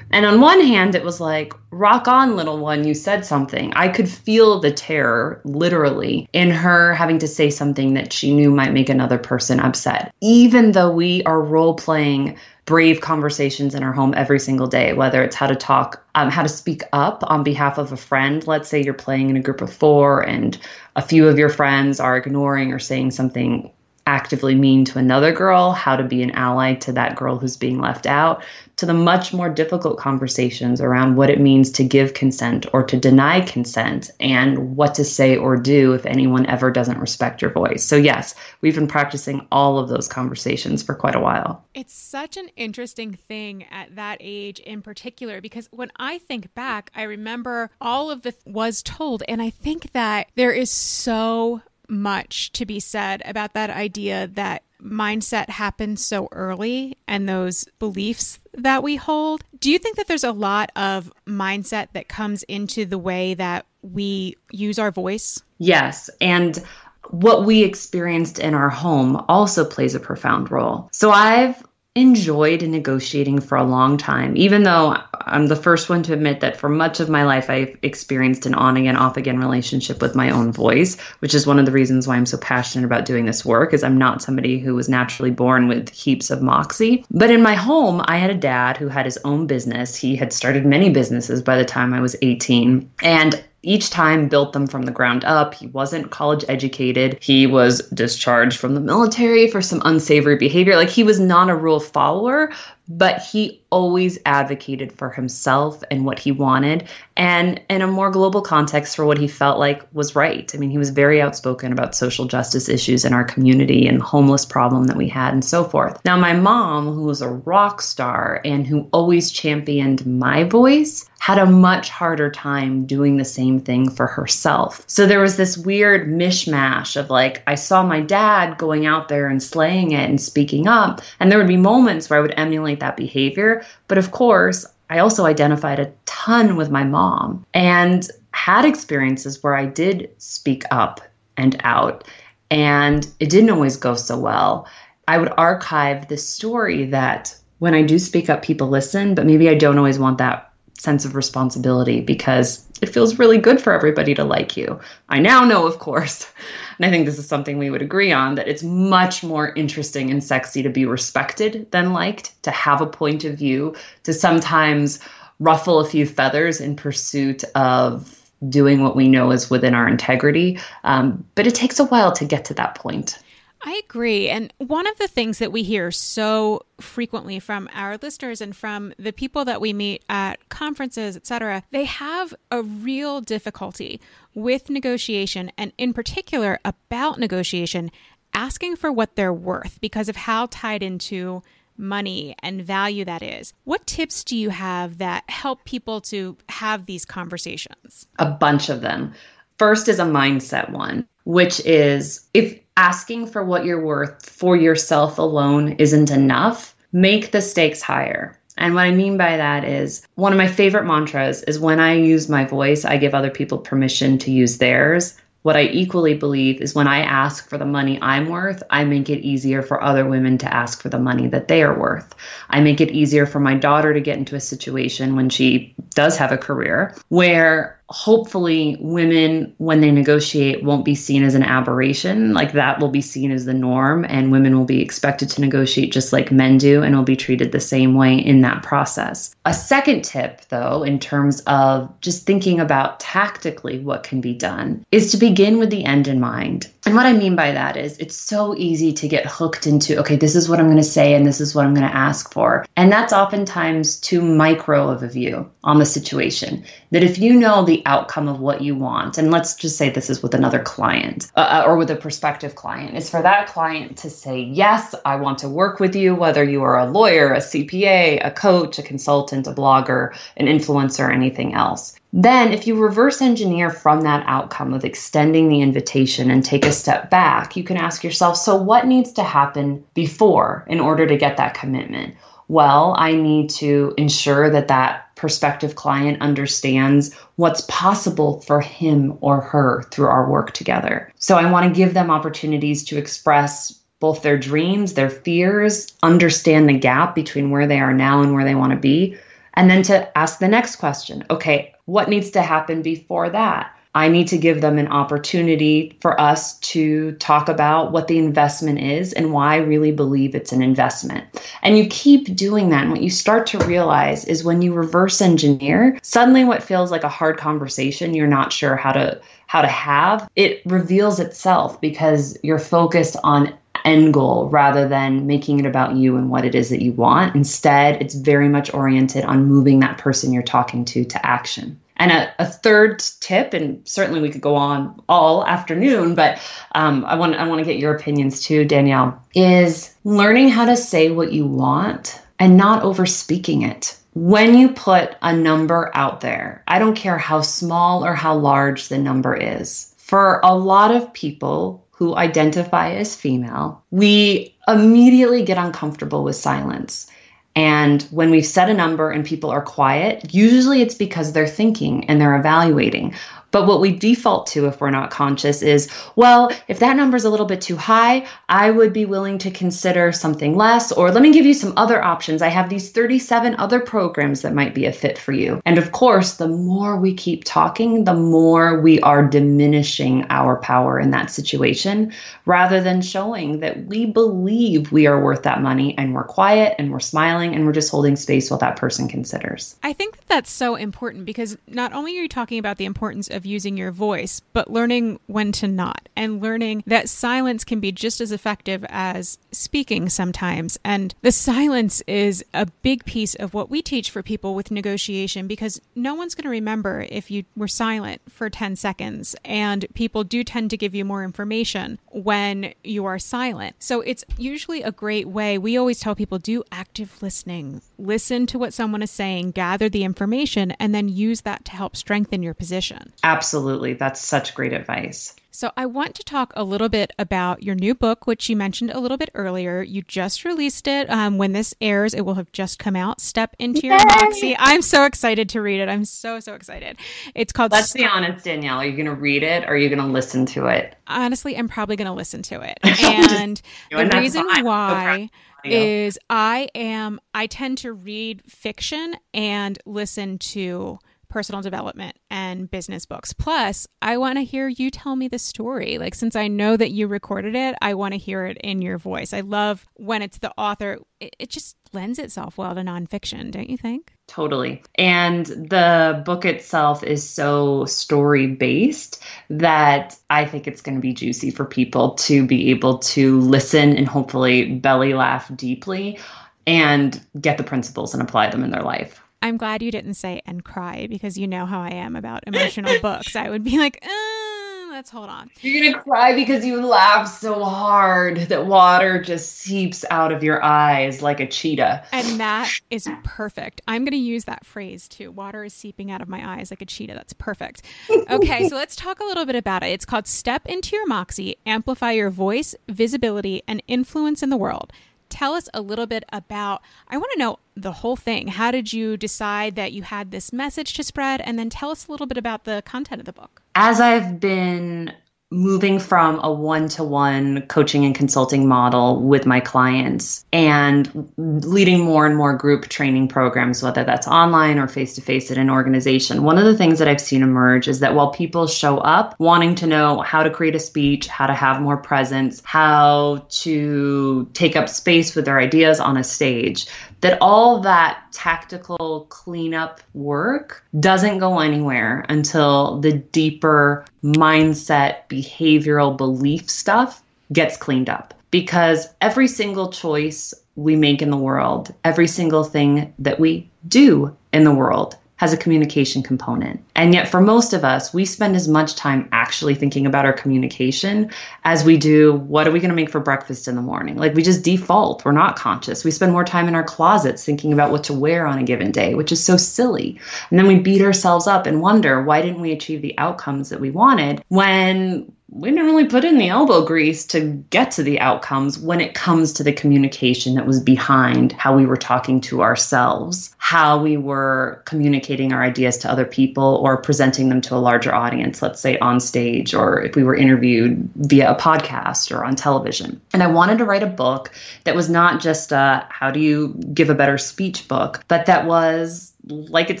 And 0.10 0.24
on 0.24 0.40
one 0.40 0.60
hand, 0.60 0.94
it 0.94 1.04
was 1.04 1.20
like, 1.20 1.52
rock 1.70 2.08
on, 2.08 2.36
little 2.36 2.58
one, 2.58 2.86
you 2.86 2.94
said 2.94 3.26
something. 3.26 3.72
I 3.74 3.88
could 3.88 4.08
feel 4.08 4.60
the 4.60 4.70
terror, 4.70 5.40
literally, 5.44 6.28
in 6.32 6.50
her 6.50 6.94
having 6.94 7.18
to 7.18 7.28
say 7.28 7.50
something 7.50 7.94
that 7.94 8.12
she 8.12 8.34
knew 8.34 8.50
might 8.50 8.72
make 8.72 8.88
another 8.88 9.18
person 9.18 9.60
upset. 9.60 10.14
Even 10.20 10.72
though 10.72 10.90
we 10.90 11.22
are 11.24 11.42
role 11.42 11.74
playing 11.74 12.38
brave 12.66 13.00
conversations 13.00 13.74
in 13.74 13.82
our 13.82 13.92
home 13.92 14.12
every 14.16 14.40
single 14.40 14.66
day, 14.66 14.92
whether 14.92 15.22
it's 15.22 15.36
how 15.36 15.46
to 15.46 15.54
talk, 15.54 16.04
um, 16.14 16.30
how 16.30 16.42
to 16.42 16.48
speak 16.48 16.82
up 16.92 17.22
on 17.26 17.44
behalf 17.44 17.78
of 17.78 17.92
a 17.92 17.96
friend. 17.96 18.46
Let's 18.46 18.68
say 18.68 18.82
you're 18.82 18.94
playing 18.94 19.30
in 19.30 19.36
a 19.36 19.42
group 19.42 19.60
of 19.60 19.72
four 19.72 20.20
and 20.20 20.58
a 20.96 21.02
few 21.02 21.28
of 21.28 21.38
your 21.38 21.48
friends 21.48 22.00
are 22.00 22.16
ignoring 22.16 22.72
or 22.72 22.80
saying 22.80 23.12
something 23.12 23.70
actively 24.06 24.54
mean 24.54 24.84
to 24.84 24.98
another 24.98 25.32
girl, 25.32 25.72
how 25.72 25.96
to 25.96 26.04
be 26.04 26.22
an 26.22 26.30
ally 26.32 26.74
to 26.74 26.92
that 26.92 27.16
girl 27.16 27.38
who's 27.38 27.56
being 27.56 27.80
left 27.80 28.06
out, 28.06 28.44
to 28.76 28.86
the 28.86 28.94
much 28.94 29.32
more 29.32 29.48
difficult 29.48 29.98
conversations 29.98 30.80
around 30.80 31.16
what 31.16 31.30
it 31.30 31.40
means 31.40 31.70
to 31.72 31.84
give 31.84 32.12
consent 32.14 32.66
or 32.72 32.82
to 32.82 32.96
deny 32.96 33.40
consent 33.40 34.10
and 34.20 34.76
what 34.76 34.94
to 34.94 35.04
say 35.04 35.36
or 35.36 35.56
do 35.56 35.94
if 35.94 36.04
anyone 36.04 36.46
ever 36.46 36.70
doesn't 36.70 36.98
respect 36.98 37.40
your 37.40 37.50
voice. 37.50 37.82
So, 37.82 37.96
yes, 37.96 38.34
we've 38.60 38.74
been 38.74 38.86
practicing 38.86 39.46
all 39.50 39.78
of 39.78 39.88
those 39.88 40.08
conversations 40.08 40.82
for 40.82 40.94
quite 40.94 41.14
a 41.14 41.20
while. 41.20 41.64
It's 41.74 41.94
such 41.94 42.36
an 42.36 42.48
interesting 42.56 43.14
thing 43.14 43.64
at 43.70 43.96
that 43.96 44.18
age 44.20 44.60
in 44.60 44.82
particular 44.82 45.40
because 45.40 45.68
when 45.72 45.90
I 45.96 46.18
think 46.18 46.54
back, 46.54 46.90
I 46.94 47.04
remember 47.04 47.70
all 47.80 48.10
of 48.10 48.22
the 48.22 48.34
was 48.44 48.82
told, 48.82 49.22
and 49.26 49.40
I 49.40 49.50
think 49.50 49.92
that 49.92 50.28
there 50.34 50.52
is 50.52 50.70
so 50.70 51.62
much 51.88 52.52
to 52.52 52.66
be 52.66 52.80
said 52.80 53.22
about 53.24 53.52
that 53.54 53.70
idea 53.70 54.26
that 54.34 54.62
mindset 54.82 55.48
happens 55.48 56.04
so 56.04 56.28
early 56.32 56.96
and 57.08 57.28
those 57.28 57.64
beliefs 57.78 58.38
that 58.52 58.82
we 58.82 58.96
hold. 58.96 59.42
Do 59.58 59.70
you 59.70 59.78
think 59.78 59.96
that 59.96 60.06
there's 60.06 60.24
a 60.24 60.32
lot 60.32 60.70
of 60.76 61.12
mindset 61.26 61.88
that 61.92 62.08
comes 62.08 62.42
into 62.44 62.84
the 62.84 62.98
way 62.98 63.34
that 63.34 63.66
we 63.82 64.36
use 64.50 64.78
our 64.78 64.90
voice? 64.90 65.42
Yes. 65.58 66.10
And 66.20 66.62
what 67.10 67.44
we 67.44 67.62
experienced 67.62 68.38
in 68.38 68.54
our 68.54 68.68
home 68.68 69.24
also 69.28 69.64
plays 69.64 69.94
a 69.94 70.00
profound 70.00 70.50
role. 70.50 70.88
So 70.92 71.10
I've 71.10 71.62
enjoyed 71.96 72.62
negotiating 72.62 73.40
for 73.40 73.56
a 73.56 73.64
long 73.64 73.96
time, 73.96 74.36
even 74.36 74.62
though 74.62 74.96
I'm 75.22 75.48
the 75.48 75.56
first 75.56 75.88
one 75.88 76.02
to 76.04 76.12
admit 76.12 76.40
that 76.40 76.58
for 76.58 76.68
much 76.68 77.00
of 77.00 77.08
my 77.08 77.24
life, 77.24 77.48
I've 77.48 77.76
experienced 77.82 78.44
an 78.44 78.54
on 78.54 78.76
again, 78.76 78.96
off 78.96 79.16
again 79.16 79.38
relationship 79.38 80.02
with 80.02 80.14
my 80.14 80.30
own 80.30 80.52
voice, 80.52 81.00
which 81.20 81.34
is 81.34 81.46
one 81.46 81.58
of 81.58 81.64
the 81.64 81.72
reasons 81.72 82.06
why 82.06 82.16
I'm 82.16 82.26
so 82.26 82.36
passionate 82.36 82.84
about 82.84 83.06
doing 83.06 83.24
this 83.24 83.44
work, 83.44 83.72
is 83.72 83.82
I'm 83.82 83.96
not 83.96 84.22
somebody 84.22 84.58
who 84.58 84.74
was 84.74 84.90
naturally 84.90 85.30
born 85.30 85.68
with 85.68 85.88
heaps 85.88 86.30
of 86.30 86.42
moxie. 86.42 87.04
But 87.10 87.30
in 87.30 87.42
my 87.42 87.54
home, 87.54 88.02
I 88.04 88.18
had 88.18 88.30
a 88.30 88.34
dad 88.34 88.76
who 88.76 88.88
had 88.88 89.06
his 89.06 89.18
own 89.24 89.46
business. 89.46 89.96
He 89.96 90.16
had 90.16 90.34
started 90.34 90.66
many 90.66 90.90
businesses 90.90 91.42
by 91.42 91.56
the 91.56 91.64
time 91.64 91.94
I 91.94 92.00
was 92.00 92.14
18. 92.20 92.90
And 93.02 93.42
each 93.62 93.90
time 93.90 94.28
built 94.28 94.52
them 94.52 94.66
from 94.66 94.82
the 94.82 94.92
ground 94.92 95.24
up. 95.24 95.54
He 95.54 95.66
wasn't 95.66 96.10
college 96.10 96.44
educated. 96.48 97.18
He 97.20 97.46
was 97.46 97.80
discharged 97.90 98.58
from 98.58 98.74
the 98.74 98.80
military 98.80 99.48
for 99.48 99.60
some 99.60 99.82
unsavory 99.84 100.36
behavior. 100.36 100.76
Like 100.76 100.90
he 100.90 101.02
was 101.02 101.18
not 101.18 101.50
a 101.50 101.56
rule 101.56 101.80
follower, 101.80 102.52
but 102.88 103.20
he 103.22 103.62
always 103.70 104.18
advocated 104.24 104.92
for 104.92 105.10
himself 105.10 105.82
and 105.90 106.04
what 106.04 106.18
he 106.18 106.32
wanted 106.32 106.88
and 107.16 107.60
in 107.68 107.82
a 107.82 107.86
more 107.86 108.10
global 108.10 108.42
context 108.42 108.94
for 108.94 109.04
what 109.04 109.18
he 109.18 109.26
felt 109.26 109.58
like 109.58 109.82
was 109.92 110.14
right. 110.14 110.54
I 110.54 110.58
mean, 110.58 110.70
he 110.70 110.78
was 110.78 110.90
very 110.90 111.20
outspoken 111.20 111.72
about 111.72 111.94
social 111.94 112.26
justice 112.26 112.68
issues 112.68 113.04
in 113.04 113.12
our 113.12 113.24
community 113.24 113.88
and 113.88 114.00
homeless 114.00 114.44
problem 114.44 114.84
that 114.84 114.96
we 114.96 115.08
had 115.08 115.32
and 115.32 115.44
so 115.44 115.64
forth. 115.64 116.00
Now, 116.04 116.16
my 116.16 116.34
mom, 116.34 116.92
who 116.92 117.04
was 117.04 117.22
a 117.22 117.28
rock 117.28 117.82
star 117.82 118.40
and 118.44 118.66
who 118.66 118.88
always 118.92 119.30
championed 119.30 120.06
my 120.06 120.44
voice, 120.44 121.08
had 121.18 121.38
a 121.38 121.46
much 121.46 121.88
harder 121.88 122.30
time 122.30 122.86
doing 122.86 123.16
the 123.16 123.24
same 123.24 123.58
thing 123.58 123.90
for 123.90 124.06
herself. 124.06 124.84
So 124.86 125.06
there 125.06 125.20
was 125.20 125.36
this 125.36 125.58
weird 125.58 126.06
mishmash 126.06 126.96
of 126.96 127.10
like, 127.10 127.42
I 127.46 127.56
saw 127.56 127.82
my 127.82 128.00
dad 128.00 128.58
going 128.58 128.86
out 128.86 129.08
there 129.08 129.26
and 129.26 129.42
slaying 129.42 129.92
it 129.92 130.08
and 130.08 130.20
speaking 130.20 130.68
up. 130.68 131.00
And 131.18 131.32
there 131.32 131.38
would 131.38 131.48
be 131.48 131.56
moments 131.56 132.08
where 132.08 132.18
I 132.18 132.22
would 132.22 132.34
emulate 132.36 132.75
that 132.80 132.96
behavior. 132.96 133.64
But 133.88 133.98
of 133.98 134.10
course, 134.10 134.66
I 134.90 134.98
also 134.98 135.26
identified 135.26 135.80
a 135.80 135.92
ton 136.04 136.56
with 136.56 136.70
my 136.70 136.84
mom 136.84 137.44
and 137.54 138.08
had 138.32 138.64
experiences 138.64 139.42
where 139.42 139.56
I 139.56 139.66
did 139.66 140.10
speak 140.18 140.64
up 140.70 141.00
and 141.36 141.60
out. 141.64 142.06
And 142.50 143.06
it 143.18 143.30
didn't 143.30 143.50
always 143.50 143.76
go 143.76 143.94
so 143.94 144.18
well. 144.18 144.68
I 145.08 145.18
would 145.18 145.32
archive 145.36 146.08
the 146.08 146.16
story 146.16 146.86
that 146.86 147.36
when 147.58 147.74
I 147.74 147.82
do 147.82 147.98
speak 147.98 148.28
up, 148.28 148.42
people 148.42 148.68
listen, 148.68 149.14
but 149.14 149.26
maybe 149.26 149.48
I 149.48 149.54
don't 149.54 149.78
always 149.78 149.98
want 149.98 150.18
that 150.18 150.52
sense 150.78 151.04
of 151.04 151.14
responsibility 151.14 152.00
because 152.00 152.65
it 152.82 152.88
feels 152.88 153.18
really 153.18 153.38
good 153.38 153.60
for 153.60 153.72
everybody 153.72 154.14
to 154.14 154.24
like 154.24 154.56
you. 154.56 154.80
I 155.08 155.18
now 155.18 155.44
know, 155.44 155.66
of 155.66 155.78
course, 155.78 156.30
and 156.78 156.86
I 156.86 156.90
think 156.90 157.06
this 157.06 157.18
is 157.18 157.26
something 157.26 157.58
we 157.58 157.70
would 157.70 157.82
agree 157.82 158.12
on 158.12 158.34
that 158.34 158.48
it's 158.48 158.62
much 158.62 159.22
more 159.22 159.52
interesting 159.54 160.10
and 160.10 160.22
sexy 160.22 160.62
to 160.62 160.70
be 160.70 160.86
respected 160.86 161.70
than 161.70 161.92
liked, 161.92 162.42
to 162.42 162.50
have 162.50 162.80
a 162.80 162.86
point 162.86 163.24
of 163.24 163.38
view, 163.38 163.74
to 164.02 164.12
sometimes 164.12 165.00
ruffle 165.38 165.80
a 165.80 165.88
few 165.88 166.06
feathers 166.06 166.60
in 166.60 166.76
pursuit 166.76 167.44
of 167.54 168.12
doing 168.48 168.82
what 168.82 168.96
we 168.96 169.08
know 169.08 169.30
is 169.30 169.50
within 169.50 169.74
our 169.74 169.88
integrity. 169.88 170.58
Um, 170.84 171.24
but 171.34 171.46
it 171.46 171.54
takes 171.54 171.78
a 171.78 171.86
while 171.86 172.12
to 172.12 172.24
get 172.24 172.46
to 172.46 172.54
that 172.54 172.74
point. 172.74 173.18
I 173.62 173.80
agree. 173.84 174.28
And 174.28 174.52
one 174.58 174.86
of 174.86 174.98
the 174.98 175.08
things 175.08 175.38
that 175.38 175.50
we 175.50 175.62
hear 175.62 175.90
so 175.90 176.62
frequently 176.80 177.40
from 177.40 177.68
our 177.74 177.96
listeners 177.96 178.40
and 178.40 178.54
from 178.54 178.92
the 178.98 179.12
people 179.12 179.44
that 179.46 179.60
we 179.60 179.72
meet 179.72 180.04
at 180.08 180.48
conferences, 180.48 181.16
et 181.16 181.26
cetera, 181.26 181.62
they 181.72 181.84
have 181.84 182.34
a 182.50 182.62
real 182.62 183.20
difficulty 183.20 184.00
with 184.34 184.70
negotiation 184.70 185.50
and 185.56 185.72
in 185.78 185.92
particular 185.92 186.58
about 186.64 187.18
negotiation 187.18 187.90
asking 188.34 188.76
for 188.76 188.92
what 188.92 189.16
they're 189.16 189.32
worth 189.32 189.80
because 189.80 190.08
of 190.08 190.16
how 190.16 190.46
tied 190.50 190.82
into 190.82 191.42
money 191.78 192.34
and 192.40 192.62
value 192.62 193.04
that 193.04 193.22
is. 193.22 193.52
What 193.64 193.86
tips 193.86 194.24
do 194.24 194.36
you 194.36 194.50
have 194.50 194.98
that 194.98 195.28
help 195.28 195.64
people 195.64 196.00
to 196.02 196.36
have 196.48 196.86
these 196.86 197.04
conversations? 197.04 198.06
A 198.18 198.30
bunch 198.30 198.68
of 198.68 198.80
them. 198.80 199.12
First 199.58 199.88
is 199.88 199.98
a 199.98 200.04
mindset 200.04 200.70
one, 200.70 201.08
which 201.26 201.58
is 201.66 202.24
if 202.32 202.58
asking 202.76 203.26
for 203.26 203.44
what 203.44 203.64
you're 203.64 203.84
worth 203.84 204.30
for 204.30 204.56
yourself 204.56 205.18
alone 205.18 205.72
isn't 205.72 206.12
enough, 206.12 206.76
make 206.92 207.32
the 207.32 207.40
stakes 207.40 207.82
higher. 207.82 208.38
And 208.56 208.74
what 208.74 208.82
I 208.82 208.92
mean 208.92 209.18
by 209.18 209.36
that 209.36 209.64
is 209.64 210.06
one 210.14 210.32
of 210.32 210.38
my 210.38 210.46
favorite 210.46 210.86
mantras 210.86 211.42
is 211.42 211.58
when 211.58 211.80
I 211.80 211.94
use 211.94 212.28
my 212.28 212.44
voice, 212.44 212.84
I 212.84 212.96
give 212.96 213.12
other 213.12 213.30
people 213.30 213.58
permission 213.58 214.18
to 214.18 214.30
use 214.30 214.58
theirs. 214.58 215.18
What 215.42 215.56
I 215.56 215.62
equally 215.62 216.14
believe 216.14 216.60
is 216.60 216.74
when 216.74 216.88
I 216.88 217.00
ask 217.00 217.48
for 217.48 217.58
the 217.58 217.66
money 217.66 217.98
I'm 218.00 218.28
worth, 218.28 218.62
I 218.70 218.84
make 218.84 219.10
it 219.10 219.20
easier 219.20 219.62
for 219.62 219.82
other 219.82 220.08
women 220.08 220.38
to 220.38 220.54
ask 220.54 220.80
for 220.80 220.88
the 220.88 220.98
money 220.98 221.26
that 221.28 221.48
they 221.48 221.62
are 221.64 221.78
worth. 221.78 222.14
I 222.50 222.60
make 222.60 222.80
it 222.80 222.92
easier 222.92 223.26
for 223.26 223.40
my 223.40 223.54
daughter 223.54 223.92
to 223.92 224.00
get 224.00 224.18
into 224.18 224.36
a 224.36 224.40
situation 224.40 225.16
when 225.16 225.28
she 225.28 225.74
does 225.94 226.16
have 226.18 226.30
a 226.30 226.38
career 226.38 226.94
where 227.08 227.75
hopefully 227.88 228.76
women 228.80 229.54
when 229.58 229.80
they 229.80 229.92
negotiate 229.92 230.62
won't 230.64 230.84
be 230.84 230.94
seen 230.94 231.22
as 231.22 231.34
an 231.34 231.42
aberration. 231.42 232.34
Like 232.34 232.52
that 232.52 232.80
will 232.80 232.88
be 232.88 233.00
seen 233.00 233.30
as 233.30 233.44
the 233.44 233.54
norm 233.54 234.04
and 234.08 234.32
women 234.32 234.56
will 234.56 234.64
be 234.64 234.82
expected 234.82 235.30
to 235.30 235.40
negotiate 235.40 235.92
just 235.92 236.12
like 236.12 236.32
men 236.32 236.58
do 236.58 236.82
and 236.82 236.96
will 236.96 237.04
be 237.04 237.16
treated 237.16 237.52
the 237.52 237.60
same 237.60 237.94
way 237.94 238.16
in 238.16 238.40
that 238.40 238.62
process. 238.62 239.34
A 239.44 239.54
second 239.54 240.04
tip 240.04 240.40
though 240.48 240.82
in 240.82 240.98
terms 240.98 241.40
of 241.46 241.92
just 242.00 242.26
thinking 242.26 242.58
about 242.58 242.98
tactically 242.98 243.78
what 243.78 244.02
can 244.02 244.20
be 244.20 244.34
done 244.34 244.84
is 244.90 245.12
to 245.12 245.16
begin 245.16 245.58
with 245.58 245.70
the 245.70 245.84
end 245.84 246.08
in 246.08 246.18
mind 246.18 246.68
and 246.86 246.94
what 246.94 247.06
i 247.06 247.12
mean 247.12 247.36
by 247.36 247.52
that 247.52 247.76
is 247.76 247.98
it's 247.98 248.16
so 248.16 248.56
easy 248.56 248.92
to 248.92 249.08
get 249.08 249.26
hooked 249.26 249.66
into 249.66 249.98
okay 249.98 250.16
this 250.16 250.34
is 250.34 250.48
what 250.48 250.58
i'm 250.58 250.66
going 250.66 250.76
to 250.76 250.82
say 250.82 251.14
and 251.14 251.26
this 251.26 251.40
is 251.40 251.54
what 251.54 251.66
i'm 251.66 251.74
going 251.74 251.86
to 251.86 251.96
ask 251.96 252.32
for 252.32 252.64
and 252.76 252.90
that's 252.90 253.12
oftentimes 253.12 253.98
too 254.00 254.22
micro 254.22 254.88
of 254.88 255.02
a 255.02 255.08
view 255.08 255.50
on 255.64 255.78
the 255.78 255.86
situation 255.86 256.64
that 256.92 257.02
if 257.02 257.18
you 257.18 257.34
know 257.34 257.64
the 257.64 257.82
outcome 257.84 258.28
of 258.28 258.40
what 258.40 258.62
you 258.62 258.74
want, 258.74 259.18
and 259.18 259.30
let's 259.30 259.54
just 259.54 259.76
say 259.76 259.90
this 259.90 260.08
is 260.08 260.22
with 260.22 260.34
another 260.34 260.60
client 260.60 261.30
uh, 261.36 261.40
uh, 261.40 261.64
or 261.66 261.76
with 261.76 261.90
a 261.90 261.96
prospective 261.96 262.54
client, 262.54 262.96
is 262.96 263.10
for 263.10 263.22
that 263.22 263.48
client 263.48 263.98
to 263.98 264.10
say, 264.10 264.40
Yes, 264.40 264.94
I 265.04 265.16
want 265.16 265.38
to 265.40 265.48
work 265.48 265.80
with 265.80 265.96
you, 265.96 266.14
whether 266.14 266.44
you 266.44 266.62
are 266.62 266.78
a 266.78 266.86
lawyer, 266.86 267.32
a 267.32 267.38
CPA, 267.38 268.24
a 268.24 268.30
coach, 268.30 268.78
a 268.78 268.82
consultant, 268.82 269.46
a 269.46 269.52
blogger, 269.52 270.16
an 270.36 270.46
influencer, 270.46 271.12
anything 271.12 271.54
else. 271.54 271.96
Then, 272.18 272.54
if 272.54 272.66
you 272.66 272.76
reverse 272.76 273.20
engineer 273.20 273.68
from 273.68 274.00
that 274.00 274.24
outcome 274.26 274.72
of 274.72 274.86
extending 274.86 275.50
the 275.50 275.60
invitation 275.60 276.30
and 276.30 276.42
take 276.42 276.64
a 276.64 276.72
step 276.72 277.10
back, 277.10 277.58
you 277.58 277.62
can 277.62 277.76
ask 277.76 278.02
yourself 278.02 278.38
so, 278.38 278.56
what 278.56 278.86
needs 278.86 279.12
to 279.12 279.22
happen 279.22 279.84
before 279.92 280.64
in 280.66 280.80
order 280.80 281.06
to 281.06 281.18
get 281.18 281.36
that 281.36 281.52
commitment? 281.52 282.14
Well, 282.48 282.94
I 282.96 283.12
need 283.12 283.50
to 283.50 283.92
ensure 283.98 284.48
that 284.48 284.68
that 284.68 285.14
prospective 285.14 285.74
client 285.74 286.22
understands 286.22 287.14
what's 287.34 287.66
possible 287.68 288.40
for 288.40 288.62
him 288.62 289.18
or 289.20 289.42
her 289.42 289.82
through 289.90 290.08
our 290.08 290.30
work 290.30 290.52
together. 290.52 291.12
So 291.16 291.36
I 291.36 291.50
want 291.50 291.66
to 291.66 291.78
give 291.78 291.92
them 291.92 292.10
opportunities 292.10 292.82
to 292.84 292.96
express 292.96 293.78
both 294.00 294.22
their 294.22 294.38
dreams, 294.38 294.94
their 294.94 295.10
fears, 295.10 295.92
understand 296.02 296.66
the 296.66 296.78
gap 296.78 297.14
between 297.14 297.50
where 297.50 297.66
they 297.66 297.80
are 297.80 297.92
now 297.92 298.22
and 298.22 298.32
where 298.32 298.44
they 298.44 298.54
want 298.54 298.72
to 298.72 298.78
be, 298.78 299.18
and 299.52 299.68
then 299.68 299.82
to 299.82 300.16
ask 300.16 300.38
the 300.38 300.48
next 300.48 300.76
question 300.76 301.22
okay, 301.28 301.74
what 301.86 302.08
needs 302.08 302.30
to 302.32 302.42
happen 302.42 302.82
before 302.82 303.30
that? 303.30 303.72
I 303.96 304.08
need 304.08 304.28
to 304.28 304.36
give 304.36 304.60
them 304.60 304.76
an 304.76 304.88
opportunity 304.88 305.96
for 306.02 306.20
us 306.20 306.58
to 306.58 307.12
talk 307.12 307.48
about 307.48 307.92
what 307.92 308.08
the 308.08 308.18
investment 308.18 308.78
is 308.78 309.14
and 309.14 309.32
why 309.32 309.54
I 309.54 309.56
really 309.56 309.90
believe 309.90 310.34
it's 310.34 310.52
an 310.52 310.60
investment. 310.60 311.24
And 311.62 311.78
you 311.78 311.86
keep 311.86 312.36
doing 312.36 312.68
that. 312.68 312.82
And 312.82 312.90
what 312.90 313.00
you 313.00 313.08
start 313.08 313.46
to 313.46 313.58
realize 313.64 314.26
is 314.26 314.44
when 314.44 314.60
you 314.60 314.74
reverse 314.74 315.22
engineer, 315.22 315.98
suddenly 316.02 316.44
what 316.44 316.62
feels 316.62 316.90
like 316.90 317.04
a 317.04 317.08
hard 317.08 317.38
conversation 317.38 318.12
you're 318.12 318.26
not 318.26 318.52
sure 318.52 318.76
how 318.76 318.92
to 318.92 319.18
how 319.46 319.62
to 319.62 319.68
have, 319.68 320.28
it 320.36 320.60
reveals 320.66 321.20
itself 321.20 321.80
because 321.80 322.36
you're 322.42 322.58
focused 322.58 323.16
on 323.24 323.54
end 323.86 324.12
goal 324.12 324.48
rather 324.50 324.86
than 324.86 325.26
making 325.26 325.60
it 325.60 325.66
about 325.66 325.96
you 325.96 326.16
and 326.16 326.28
what 326.28 326.44
it 326.44 326.54
is 326.54 326.68
that 326.70 326.82
you 326.82 326.92
want. 326.92 327.34
Instead, 327.34 328.02
it's 328.02 328.14
very 328.14 328.48
much 328.48 328.74
oriented 328.74 329.24
on 329.24 329.46
moving 329.46 329.80
that 329.80 329.96
person 329.96 330.32
you're 330.32 330.42
talking 330.42 330.84
to 330.84 331.04
to 331.04 331.24
action. 331.24 331.80
And 331.96 332.12
a, 332.12 332.34
a, 332.38 332.44
third 332.44 333.02
tip, 333.20 333.54
and 333.54 333.80
certainly 333.88 334.20
we 334.20 334.28
could 334.28 334.42
go 334.42 334.54
on 334.54 335.00
all 335.08 335.46
afternoon, 335.46 336.14
but 336.14 336.38
um, 336.74 337.06
I 337.06 337.14
want 337.14 337.36
I 337.36 337.48
want 337.48 337.60
to 337.60 337.64
get 337.64 337.78
your 337.78 337.94
opinions 337.94 338.42
too, 338.42 338.66
Danielle, 338.66 339.22
is 339.34 339.94
learning 340.04 340.50
how 340.50 340.66
to 340.66 340.76
say 340.76 341.10
what 341.10 341.32
you 341.32 341.46
want 341.46 342.20
and 342.38 342.58
not 342.58 342.82
over 342.82 343.06
speaking 343.06 343.62
it. 343.62 343.96
When 344.12 344.56
you 344.58 344.70
put 344.70 345.16
a 345.22 345.34
number 345.34 345.90
out 345.94 346.20
there, 346.20 346.62
I 346.68 346.78
don't 346.78 346.96
care 346.96 347.18
how 347.18 347.40
small 347.40 348.04
or 348.04 348.14
how 348.14 348.36
large 348.36 348.88
the 348.88 348.98
number 348.98 349.34
is. 349.34 349.94
For 349.98 350.40
a 350.42 350.54
lot 350.54 350.94
of 350.94 351.12
people 351.14 351.85
who 351.96 352.14
identify 352.14 352.90
as 352.90 353.16
female, 353.16 353.82
we 353.90 354.54
immediately 354.68 355.42
get 355.42 355.56
uncomfortable 355.56 356.22
with 356.22 356.36
silence. 356.36 357.10
And 357.54 358.02
when 358.10 358.30
we've 358.30 358.44
set 358.44 358.68
a 358.68 358.74
number 358.74 359.10
and 359.10 359.24
people 359.24 359.48
are 359.48 359.62
quiet, 359.62 360.34
usually 360.34 360.82
it's 360.82 360.94
because 360.94 361.32
they're 361.32 361.46
thinking 361.46 362.08
and 362.10 362.20
they're 362.20 362.36
evaluating. 362.36 363.14
But 363.56 363.66
what 363.66 363.80
we 363.80 363.96
default 363.96 364.48
to 364.48 364.66
if 364.66 364.82
we're 364.82 364.90
not 364.90 365.10
conscious 365.10 365.62
is, 365.62 365.88
well, 366.14 366.52
if 366.68 366.78
that 366.80 366.94
number 366.94 367.16
is 367.16 367.24
a 367.24 367.30
little 367.30 367.46
bit 367.46 367.62
too 367.62 367.78
high, 367.78 368.26
I 368.50 368.70
would 368.70 368.92
be 368.92 369.06
willing 369.06 369.38
to 369.38 369.50
consider 369.50 370.12
something 370.12 370.58
less. 370.58 370.92
Or 370.92 371.10
let 371.10 371.22
me 371.22 371.32
give 371.32 371.46
you 371.46 371.54
some 371.54 371.72
other 371.78 372.04
options. 372.04 372.42
I 372.42 372.48
have 372.48 372.68
these 372.68 372.90
37 372.90 373.54
other 373.54 373.80
programs 373.80 374.42
that 374.42 374.52
might 374.52 374.74
be 374.74 374.84
a 374.84 374.92
fit 374.92 375.16
for 375.16 375.32
you. 375.32 375.62
And 375.64 375.78
of 375.78 375.92
course, 375.92 376.34
the 376.34 376.48
more 376.48 377.00
we 377.00 377.14
keep 377.14 377.44
talking, 377.44 378.04
the 378.04 378.12
more 378.12 378.78
we 378.82 379.00
are 379.00 379.24
diminishing 379.24 380.26
our 380.28 380.56
power 380.60 381.00
in 381.00 381.12
that 381.12 381.30
situation 381.30 382.12
rather 382.44 382.82
than 382.82 383.00
showing 383.00 383.60
that 383.60 383.86
we 383.86 384.04
believe 384.04 384.92
we 384.92 385.06
are 385.06 385.24
worth 385.24 385.44
that 385.44 385.62
money 385.62 385.96
and 385.96 386.12
we're 386.12 386.24
quiet 386.24 386.74
and 386.78 386.92
we're 386.92 387.00
smiling 387.00 387.54
and 387.54 387.64
we're 387.64 387.72
just 387.72 387.90
holding 387.90 388.16
space 388.16 388.50
while 388.50 388.60
that 388.60 388.76
person 388.76 389.08
considers. 389.08 389.76
I 389.82 389.94
think 389.94 390.16
that 390.16 390.28
that's 390.28 390.50
so 390.50 390.74
important 390.74 391.24
because 391.24 391.56
not 391.66 391.94
only 391.94 392.18
are 392.18 392.22
you 392.22 392.28
talking 392.28 392.58
about 392.58 392.76
the 392.76 392.84
importance 392.84 393.30
of 393.30 393.45
using 393.46 393.76
your 393.76 393.92
voice, 393.92 394.40
but 394.52 394.70
learning 394.70 395.20
when 395.26 395.52
to 395.52 395.68
not 395.68 396.08
and 396.16 396.42
learning 396.42 396.82
that 396.86 397.08
silence 397.08 397.64
can 397.64 397.80
be 397.80 397.92
just 397.92 398.20
as 398.20 398.32
effective 398.32 398.84
as 398.88 399.38
speaking 399.52 400.08
sometimes. 400.08 400.78
And 400.84 401.14
the 401.22 401.32
silence 401.32 402.02
is 402.06 402.44
a 402.54 402.66
big 402.82 403.04
piece 403.04 403.34
of 403.34 403.54
what 403.54 403.70
we 403.70 403.82
teach 403.82 404.10
for 404.10 404.22
people 404.22 404.54
with 404.54 404.70
negotiation 404.70 405.46
because 405.46 405.80
no 405.94 406.14
one's 406.14 406.34
going 406.34 406.44
to 406.44 406.50
remember 406.50 407.06
if 407.08 407.30
you 407.30 407.44
were 407.56 407.68
silent 407.68 408.20
for 408.28 408.50
10 408.50 408.76
seconds. 408.76 409.36
And 409.44 409.86
people 409.94 410.24
do 410.24 410.42
tend 410.42 410.70
to 410.70 410.76
give 410.76 410.94
you 410.94 411.04
more 411.04 411.24
information 411.24 411.98
when 412.08 412.74
you 412.82 413.04
are 413.04 413.18
silent. 413.18 413.76
So 413.78 414.00
it's 414.00 414.24
usually 414.38 414.82
a 414.82 414.92
great 414.92 415.28
way. 415.28 415.58
We 415.58 415.76
always 415.76 416.00
tell 416.00 416.14
people 416.14 416.38
do 416.38 416.64
active 416.72 417.22
listening, 417.22 417.82
listen 417.98 418.46
to 418.46 418.58
what 418.58 418.72
someone 418.72 419.02
is 419.02 419.10
saying, 419.10 419.52
gather 419.52 419.88
the 419.88 420.04
information, 420.04 420.72
and 420.72 420.94
then 420.94 421.08
use 421.08 421.42
that 421.42 421.64
to 421.66 421.72
help 421.72 421.96
strengthen 421.96 422.42
your 422.42 422.54
position. 422.54 423.12
Absolutely. 423.22 423.94
That's 423.94 424.20
such 424.20 424.54
great 424.54 424.72
advice. 424.72 425.34
So, 425.56 425.72
I 425.74 425.86
want 425.86 426.14
to 426.16 426.22
talk 426.22 426.52
a 426.54 426.62
little 426.62 426.90
bit 426.90 427.12
about 427.18 427.62
your 427.62 427.74
new 427.74 427.94
book, 427.94 428.26
which 428.26 428.50
you 428.50 428.56
mentioned 428.56 428.90
a 428.90 429.00
little 429.00 429.16
bit 429.16 429.30
earlier. 429.34 429.80
You 429.80 430.02
just 430.02 430.44
released 430.44 430.86
it. 430.86 431.08
Um, 431.08 431.38
when 431.38 431.52
this 431.52 431.74
airs, 431.80 432.12
it 432.12 432.26
will 432.26 432.34
have 432.34 432.52
just 432.52 432.78
come 432.78 432.94
out. 432.94 433.22
Step 433.22 433.56
into 433.58 433.86
Yay! 433.86 433.94
your 433.94 434.04
moxie. 434.04 434.54
I'm 434.58 434.82
so 434.82 435.06
excited 435.06 435.48
to 435.48 435.62
read 435.62 435.80
it. 435.80 435.88
I'm 435.88 436.04
so, 436.04 436.40
so 436.40 436.52
excited. 436.52 436.98
It's 437.34 437.54
called. 437.54 437.72
Let's 437.72 437.94
be 437.94 438.04
honest, 438.04 438.44
Danielle. 438.44 438.80
Are 438.80 438.84
you 438.84 438.92
going 438.92 439.06
to 439.06 439.14
read 439.14 439.42
it 439.42 439.64
or 439.64 439.68
are 439.68 439.76
you 439.78 439.88
going 439.88 440.06
to 440.06 440.12
listen 440.12 440.44
to 440.44 440.66
it? 440.66 440.94
Honestly, 441.06 441.56
I'm 441.56 441.68
probably 441.68 441.96
going 441.96 442.04
to 442.04 442.12
listen 442.12 442.42
to 442.42 442.60
it. 442.60 442.78
And 443.06 443.62
the 443.90 444.18
reason 444.18 444.44
why 444.62 445.30
is 445.64 446.18
I 446.28 446.68
am, 446.74 447.18
I 447.32 447.46
tend 447.46 447.78
to 447.78 447.94
read 447.94 448.42
fiction 448.46 449.14
and 449.32 449.78
listen 449.86 450.36
to 450.38 450.98
personal 451.28 451.62
development 451.62 452.16
and 452.30 452.70
business 452.70 453.06
books. 453.06 453.32
Plus, 453.32 453.86
I 454.02 454.16
want 454.16 454.38
to 454.38 454.44
hear 454.44 454.68
you 454.68 454.90
tell 454.90 455.16
me 455.16 455.28
the 455.28 455.38
story. 455.38 455.98
Like, 455.98 456.14
since 456.14 456.36
I 456.36 456.48
know 456.48 456.76
that 456.76 456.90
you 456.90 457.06
recorded 457.06 457.54
it, 457.54 457.76
I 457.80 457.94
want 457.94 458.12
to 458.12 458.18
hear 458.18 458.46
it 458.46 458.58
in 458.58 458.82
your 458.82 458.98
voice. 458.98 459.32
I 459.32 459.40
love 459.40 459.86
when 459.94 460.22
it's 460.22 460.38
the 460.38 460.52
author, 460.58 460.98
it, 461.20 461.36
it 461.38 461.50
just 461.50 461.76
lends 461.92 462.18
itself 462.18 462.58
well 462.58 462.74
to 462.74 462.82
nonfiction, 462.82 463.50
don't 463.50 463.70
you 463.70 463.76
think? 463.76 464.12
Totally. 464.26 464.82
And 464.96 465.46
the 465.46 466.22
book 466.24 466.44
itself 466.44 467.02
is 467.02 467.28
so 467.28 467.84
story 467.84 468.48
based 468.48 469.22
that 469.50 470.16
I 470.28 470.44
think 470.44 470.66
it's 470.66 470.82
going 470.82 470.96
to 470.96 471.00
be 471.00 471.12
juicy 471.12 471.50
for 471.50 471.64
people 471.64 472.14
to 472.14 472.46
be 472.46 472.70
able 472.70 472.98
to 472.98 473.40
listen 473.40 473.96
and 473.96 474.08
hopefully 474.08 474.74
belly 474.74 475.14
laugh 475.14 475.50
deeply 475.54 476.18
and 476.66 477.20
get 477.40 477.56
the 477.56 477.64
principles 477.64 478.12
and 478.12 478.22
apply 478.22 478.50
them 478.50 478.64
in 478.64 478.70
their 478.70 478.82
life. 478.82 479.22
I'm 479.42 479.56
glad 479.56 479.82
you 479.82 479.90
didn't 479.90 480.14
say 480.14 480.40
and 480.46 480.64
cry 480.64 481.06
because 481.08 481.38
you 481.38 481.46
know 481.46 481.66
how 481.66 481.80
I 481.80 481.90
am 481.90 482.16
about 482.16 482.44
emotional 482.46 482.98
books. 483.02 483.36
I 483.36 483.50
would 483.50 483.64
be 483.64 483.78
like, 483.78 483.98
uh, 484.04 484.90
let's 484.96 485.10
hold 485.10 485.28
on. 485.28 485.50
You're 485.60 485.82
going 485.82 485.92
to 485.92 486.00
cry 486.00 486.34
because 486.34 486.64
you 486.64 486.80
laugh 486.80 487.28
so 487.28 487.62
hard 487.64 488.38
that 488.48 488.64
water 488.64 489.20
just 489.20 489.58
seeps 489.58 490.06
out 490.10 490.32
of 490.32 490.42
your 490.42 490.64
eyes 490.64 491.20
like 491.20 491.38
a 491.38 491.46
cheetah. 491.46 492.04
And 492.12 492.40
that 492.40 492.70
is 492.90 493.08
perfect. 493.22 493.82
I'm 493.86 494.04
going 494.04 494.12
to 494.12 494.16
use 494.16 494.46
that 494.46 494.64
phrase 494.64 495.06
too. 495.06 495.30
Water 495.30 495.64
is 495.64 495.74
seeping 495.74 496.10
out 496.10 496.22
of 496.22 496.28
my 496.28 496.56
eyes 496.56 496.70
like 496.70 496.80
a 496.80 496.86
cheetah. 496.86 497.12
That's 497.12 497.34
perfect. 497.34 497.82
Okay, 498.10 498.68
so 498.68 498.74
let's 498.76 498.96
talk 498.96 499.20
a 499.20 499.24
little 499.24 499.44
bit 499.44 499.54
about 499.54 499.82
it. 499.82 499.88
It's 499.88 500.06
called 500.06 500.26
Step 500.26 500.64
into 500.66 500.96
Your 500.96 501.06
Moxie, 501.06 501.58
Amplify 501.66 502.12
Your 502.12 502.30
Voice, 502.30 502.74
Visibility, 502.88 503.62
and 503.68 503.82
Influence 503.86 504.42
in 504.42 504.48
the 504.48 504.56
World 504.56 504.92
tell 505.36 505.52
us 505.52 505.68
a 505.74 505.82
little 505.82 506.06
bit 506.06 506.24
about 506.32 506.80
i 507.08 507.16
want 507.16 507.30
to 507.34 507.38
know 507.38 507.58
the 507.76 507.92
whole 507.92 508.16
thing. 508.16 508.48
How 508.48 508.70
did 508.70 508.92
you 508.92 509.16
decide 509.16 509.76
that 509.76 509.92
you 509.92 510.02
had 510.02 510.30
this 510.30 510.52
message 510.52 510.94
to 510.94 511.04
spread? 511.04 511.42
And 511.42 511.58
then 511.58 511.68
tell 511.68 511.90
us 511.90 512.08
a 512.08 512.10
little 512.10 512.26
bit 512.26 512.38
about 512.38 512.64
the 512.64 512.82
content 512.86 513.20
of 513.20 513.26
the 513.26 513.32
book. 513.32 513.62
As 513.74 514.00
i've 514.00 514.40
been 514.40 515.12
moving 515.52 516.00
from 516.00 516.40
a 516.42 516.52
one 516.52 516.88
to 516.88 517.04
one 517.04 517.62
coaching 517.68 518.04
and 518.04 518.16
consulting 518.16 518.66
model 518.66 519.22
with 519.22 519.46
my 519.46 519.60
clients 519.60 520.44
and 520.52 521.30
leading 521.36 522.00
more 522.00 522.26
and 522.26 522.36
more 522.36 522.56
group 522.56 522.88
training 522.88 523.28
programs, 523.28 523.80
whether 523.80 524.02
that's 524.02 524.26
online 524.26 524.76
or 524.76 524.88
face 524.88 525.14
to 525.14 525.20
face 525.20 525.48
at 525.52 525.56
an 525.56 525.70
organization. 525.70 526.42
One 526.42 526.58
of 526.58 526.64
the 526.64 526.76
things 526.76 526.98
that 526.98 527.06
I've 527.06 527.20
seen 527.20 527.44
emerge 527.44 527.86
is 527.86 528.00
that 528.00 528.16
while 528.16 528.32
people 528.32 528.66
show 528.66 528.98
up 528.98 529.38
wanting 529.38 529.76
to 529.76 529.86
know 529.86 530.20
how 530.20 530.42
to 530.42 530.50
create 530.50 530.74
a 530.74 530.80
speech, 530.80 531.28
how 531.28 531.46
to 531.46 531.54
have 531.54 531.80
more 531.80 531.96
presence, 531.96 532.60
how 532.64 533.46
to 533.48 534.50
take 534.52 534.74
up 534.74 534.88
space 534.88 535.36
with 535.36 535.44
their 535.44 535.60
ideas 535.60 536.00
on 536.00 536.16
a 536.16 536.24
stage, 536.24 536.86
that 537.20 537.38
all 537.40 537.80
that 537.80 538.24
tactical 538.32 539.26
cleanup 539.28 540.00
work 540.14 540.84
doesn't 541.00 541.38
go 541.38 541.58
anywhere 541.58 542.24
until 542.28 543.00
the 543.00 543.12
deeper 543.12 544.04
mindset, 544.22 545.28
behavioral 545.28 546.16
belief 546.16 546.68
stuff 546.68 547.22
gets 547.52 547.76
cleaned 547.76 548.08
up. 548.08 548.34
Because 548.50 549.08
every 549.20 549.48
single 549.48 549.90
choice 549.90 550.54
we 550.76 550.94
make 550.96 551.22
in 551.22 551.30
the 551.30 551.36
world, 551.36 551.92
every 552.04 552.26
single 552.26 552.64
thing 552.64 553.12
that 553.18 553.40
we 553.40 553.68
do 553.88 554.36
in 554.52 554.64
the 554.64 554.74
world 554.74 555.16
has 555.36 555.52
a 555.52 555.56
communication 555.56 556.22
component. 556.22 556.82
And 556.94 557.12
yet, 557.12 557.28
for 557.28 557.40
most 557.40 557.74
of 557.74 557.84
us, 557.84 558.12
we 558.12 558.24
spend 558.24 558.56
as 558.56 558.68
much 558.68 558.94
time 558.94 559.28
actually 559.32 559.74
thinking 559.74 560.06
about 560.06 560.24
our 560.24 560.32
communication 560.32 561.30
as 561.64 561.84
we 561.84 561.98
do 561.98 562.32
what 562.32 562.66
are 562.66 562.70
we 562.70 562.80
going 562.80 562.90
to 562.90 562.96
make 562.96 563.10
for 563.10 563.20
breakfast 563.20 563.68
in 563.68 563.76
the 563.76 563.82
morning? 563.82 564.16
Like, 564.16 564.34
we 564.34 564.42
just 564.42 564.64
default. 564.64 565.24
We're 565.24 565.32
not 565.32 565.56
conscious. 565.56 566.04
We 566.04 566.10
spend 566.10 566.32
more 566.32 566.44
time 566.44 566.68
in 566.68 566.74
our 566.74 566.84
closets 566.84 567.44
thinking 567.44 567.72
about 567.74 567.90
what 567.90 568.04
to 568.04 568.14
wear 568.14 568.46
on 568.46 568.58
a 568.58 568.64
given 568.64 568.92
day, 568.92 569.14
which 569.14 569.30
is 569.30 569.44
so 569.44 569.58
silly. 569.58 570.18
And 570.50 570.58
then 570.58 570.66
we 570.66 570.78
beat 570.78 571.02
ourselves 571.02 571.46
up 571.46 571.66
and 571.66 571.82
wonder 571.82 572.22
why 572.22 572.40
didn't 572.40 572.62
we 572.62 572.72
achieve 572.72 573.02
the 573.02 573.18
outcomes 573.18 573.68
that 573.68 573.80
we 573.80 573.90
wanted 573.90 574.42
when 574.48 575.30
we 575.48 575.70
didn't 575.70 575.86
really 575.86 576.06
put 576.06 576.24
in 576.24 576.38
the 576.38 576.48
elbow 576.48 576.84
grease 576.84 577.24
to 577.24 577.40
get 577.70 577.92
to 577.92 578.02
the 578.02 578.18
outcomes 578.18 578.78
when 578.78 579.00
it 579.00 579.14
comes 579.14 579.52
to 579.52 579.62
the 579.62 579.72
communication 579.72 580.54
that 580.54 580.66
was 580.66 580.80
behind 580.80 581.52
how 581.52 581.76
we 581.76 581.86
were 581.86 581.96
talking 581.96 582.40
to 582.40 582.62
ourselves, 582.62 583.54
how 583.58 584.02
we 584.02 584.16
were 584.16 584.82
communicating 584.86 585.52
our 585.52 585.62
ideas 585.62 585.98
to 585.98 586.10
other 586.10 586.24
people 586.24 586.80
or 586.82 587.00
presenting 587.00 587.48
them 587.48 587.60
to 587.60 587.76
a 587.76 587.78
larger 587.78 588.12
audience, 588.12 588.60
let's 588.60 588.80
say 588.80 588.98
on 588.98 589.20
stage, 589.20 589.72
or 589.72 590.02
if 590.02 590.16
we 590.16 590.24
were 590.24 590.34
interviewed 590.34 591.08
via 591.14 591.52
a 591.52 591.54
podcast 591.54 592.36
or 592.36 592.44
on 592.44 592.56
television. 592.56 593.20
And 593.32 593.42
I 593.42 593.46
wanted 593.46 593.78
to 593.78 593.84
write 593.84 594.02
a 594.02 594.08
book 594.08 594.52
that 594.82 594.96
was 594.96 595.08
not 595.08 595.40
just 595.40 595.70
a 595.70 596.06
how 596.10 596.32
do 596.32 596.40
you 596.40 596.74
give 596.92 597.08
a 597.08 597.14
better 597.14 597.38
speech 597.38 597.86
book, 597.86 598.24
but 598.26 598.46
that 598.46 598.66
was 598.66 599.32
like 599.46 599.90
it 599.90 600.00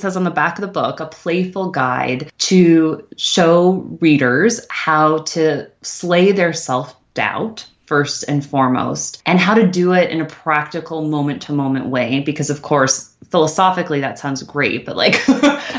says 0.00 0.16
on 0.16 0.24
the 0.24 0.30
back 0.30 0.58
of 0.58 0.62
the 0.62 0.72
book, 0.72 1.00
a 1.00 1.06
playful 1.06 1.70
guide 1.70 2.30
to 2.38 3.06
show 3.16 3.86
readers 4.00 4.66
how 4.70 5.18
to 5.18 5.70
slay 5.82 6.32
their 6.32 6.52
self 6.52 6.96
doubt 7.14 7.66
first 7.86 8.24
and 8.26 8.44
foremost, 8.44 9.22
and 9.26 9.38
how 9.38 9.54
to 9.54 9.66
do 9.66 9.92
it 9.92 10.10
in 10.10 10.20
a 10.20 10.26
practical 10.26 11.02
moment 11.02 11.40
to 11.42 11.52
moment 11.52 11.86
way. 11.86 12.20
Because, 12.20 12.50
of 12.50 12.62
course, 12.62 13.14
philosophically, 13.30 14.00
that 14.00 14.18
sounds 14.18 14.42
great, 14.42 14.84
but 14.84 14.96
like 14.96 15.16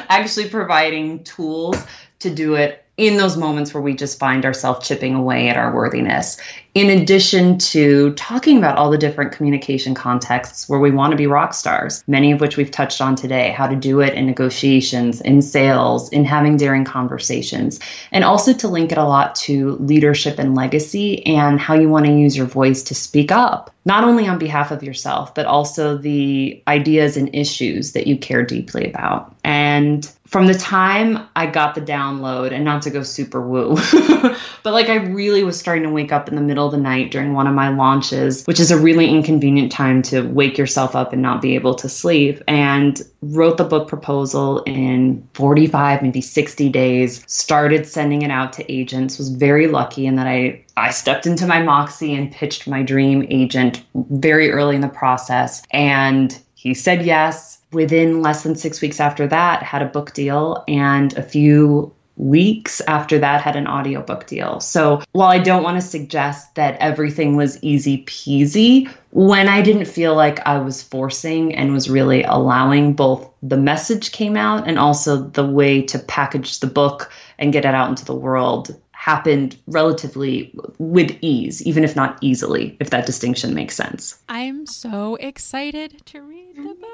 actually 0.09 0.49
providing 0.49 1.23
tools 1.23 1.85
to 2.19 2.33
do 2.33 2.55
it 2.55 2.83
in 2.97 3.17
those 3.17 3.37
moments 3.37 3.73
where 3.73 3.83
we 3.83 3.93
just 3.93 4.17
find 4.17 4.43
ourselves 4.43 4.87
chipping 4.87 5.13
away 5.13 5.49
at 5.49 5.57
our 5.57 5.73
worthiness, 5.73 6.41
in 6.77 6.91
addition 6.91 7.57
to 7.57 8.13
talking 8.13 8.55
about 8.59 8.77
all 8.77 8.91
the 8.91 8.99
different 8.99 9.31
communication 9.31 9.95
contexts 9.95 10.69
where 10.69 10.79
we 10.79 10.91
want 10.91 11.09
to 11.09 11.17
be 11.17 11.25
rock 11.25 11.55
stars, 11.55 12.03
many 12.05 12.31
of 12.31 12.39
which 12.39 12.55
we've 12.55 12.69
touched 12.69 13.01
on 13.01 13.15
today, 13.15 13.49
how 13.49 13.65
to 13.65 13.75
do 13.75 13.99
it 13.99 14.13
in 14.13 14.27
negotiations, 14.27 15.19
in 15.21 15.41
sales, 15.41 16.07
in 16.09 16.23
having 16.23 16.55
daring 16.55 16.85
conversations, 16.85 17.79
and 18.11 18.23
also 18.23 18.53
to 18.53 18.67
link 18.67 18.91
it 18.91 18.99
a 18.99 19.03
lot 19.03 19.33
to 19.33 19.71
leadership 19.77 20.37
and 20.37 20.53
legacy 20.53 21.25
and 21.25 21.59
how 21.59 21.73
you 21.73 21.89
want 21.89 22.05
to 22.05 22.11
use 22.11 22.37
your 22.37 22.45
voice 22.45 22.83
to 22.83 22.93
speak 22.93 23.31
up, 23.31 23.73
not 23.85 24.03
only 24.03 24.27
on 24.27 24.37
behalf 24.37 24.69
of 24.69 24.83
yourself, 24.83 25.33
but 25.33 25.47
also 25.47 25.97
the 25.97 26.61
ideas 26.67 27.17
and 27.17 27.33
issues 27.33 27.93
that 27.93 28.05
you 28.05 28.15
care 28.15 28.45
deeply 28.45 28.85
about. 28.87 29.35
And 29.43 30.05
from 30.27 30.47
the 30.47 30.53
time 30.53 31.25
I 31.37 31.45
got 31.47 31.73
the 31.73 31.81
download, 31.81 32.51
and 32.51 32.65
not 32.65 32.81
to 32.81 32.89
go 32.89 33.01
super 33.01 33.41
woo, 33.41 33.75
but 34.61 34.73
like 34.73 34.89
I 34.89 34.95
really 34.95 35.43
was 35.43 35.57
starting 35.57 35.83
to 35.83 35.89
wake 35.89 36.11
up 36.11 36.27
in 36.27 36.35
the 36.35 36.41
middle 36.41 36.66
of 36.67 36.71
the 36.71 36.77
night 36.77 37.11
during 37.11 37.33
one 37.33 37.47
of 37.47 37.53
my 37.53 37.69
launches, 37.69 38.45
which 38.45 38.59
is 38.59 38.71
a 38.71 38.77
really 38.77 39.09
inconvenient 39.09 39.71
time 39.71 40.01
to 40.03 40.21
wake 40.21 40.57
yourself 40.57 40.95
up 40.95 41.13
and 41.13 41.21
not 41.21 41.41
be 41.41 41.55
able 41.55 41.75
to 41.75 41.89
sleep, 41.89 42.41
and 42.47 43.01
wrote 43.21 43.57
the 43.57 43.63
book 43.63 43.87
proposal 43.87 44.61
in 44.63 45.27
45, 45.33 46.01
maybe 46.01 46.21
60 46.21 46.69
days, 46.69 47.23
started 47.27 47.87
sending 47.87 48.21
it 48.21 48.31
out 48.31 48.53
to 48.53 48.71
agents, 48.71 49.17
was 49.17 49.29
very 49.29 49.67
lucky 49.67 50.05
in 50.05 50.15
that 50.15 50.27
I 50.27 50.63
I 50.77 50.91
stepped 50.91 51.25
into 51.25 51.47
my 51.47 51.63
Moxie 51.63 52.13
and 52.13 52.31
pitched 52.31 52.67
my 52.67 52.83
dream 52.83 53.25
agent 53.31 53.83
very 53.95 54.51
early 54.51 54.75
in 54.75 54.81
the 54.81 54.87
process. 54.87 55.63
And 55.71 56.37
he 56.53 56.75
said 56.75 57.03
yes 57.03 57.57
within 57.71 58.21
less 58.21 58.43
than 58.43 58.55
six 58.55 58.81
weeks 58.81 58.99
after 58.99 59.27
that, 59.27 59.63
had 59.63 59.81
a 59.81 59.85
book 59.85 60.13
deal 60.13 60.63
and 60.67 61.17
a 61.17 61.23
few 61.23 61.93
weeks 62.17 62.81
after 62.81 63.19
that 63.19 63.41
had 63.41 63.55
an 63.55 63.67
audiobook 63.67 64.27
deal. 64.27 64.59
So 64.59 65.01
while 65.13 65.29
I 65.29 65.39
don't 65.39 65.63
want 65.63 65.79
to 65.79 65.87
suggest 65.87 66.55
that 66.55 66.77
everything 66.79 67.35
was 67.35 67.61
easy 67.63 68.03
peasy, 68.05 68.89
when 69.11 69.47
I 69.47 69.61
didn't 69.61 69.85
feel 69.85 70.15
like 70.15 70.45
I 70.45 70.57
was 70.57 70.81
forcing 70.81 71.55
and 71.55 71.73
was 71.73 71.89
really 71.89 72.23
allowing 72.23 72.93
both 72.93 73.29
the 73.43 73.57
message 73.57 74.11
came 74.11 74.35
out 74.35 74.67
and 74.67 74.79
also 74.79 75.17
the 75.17 75.45
way 75.45 75.81
to 75.83 75.99
package 75.99 76.59
the 76.59 76.67
book 76.67 77.11
and 77.37 77.53
get 77.53 77.65
it 77.65 77.73
out 77.73 77.89
into 77.89 78.05
the 78.05 78.15
world 78.15 78.75
happened 78.91 79.55
relatively 79.67 80.53
with 80.79 81.15
ease, 81.21 81.65
even 81.65 81.83
if 81.83 81.95
not 81.95 82.17
easily, 82.19 82.75
if 82.81 82.89
that 82.89 83.05
distinction 83.05 83.53
makes 83.53 83.75
sense. 83.75 84.21
I'm 84.27 84.65
so 84.65 85.15
excited 85.15 86.03
to 86.07 86.21
read 86.21 86.55
the 86.55 86.63
mm-hmm. 86.63 86.81
book. 86.81 86.87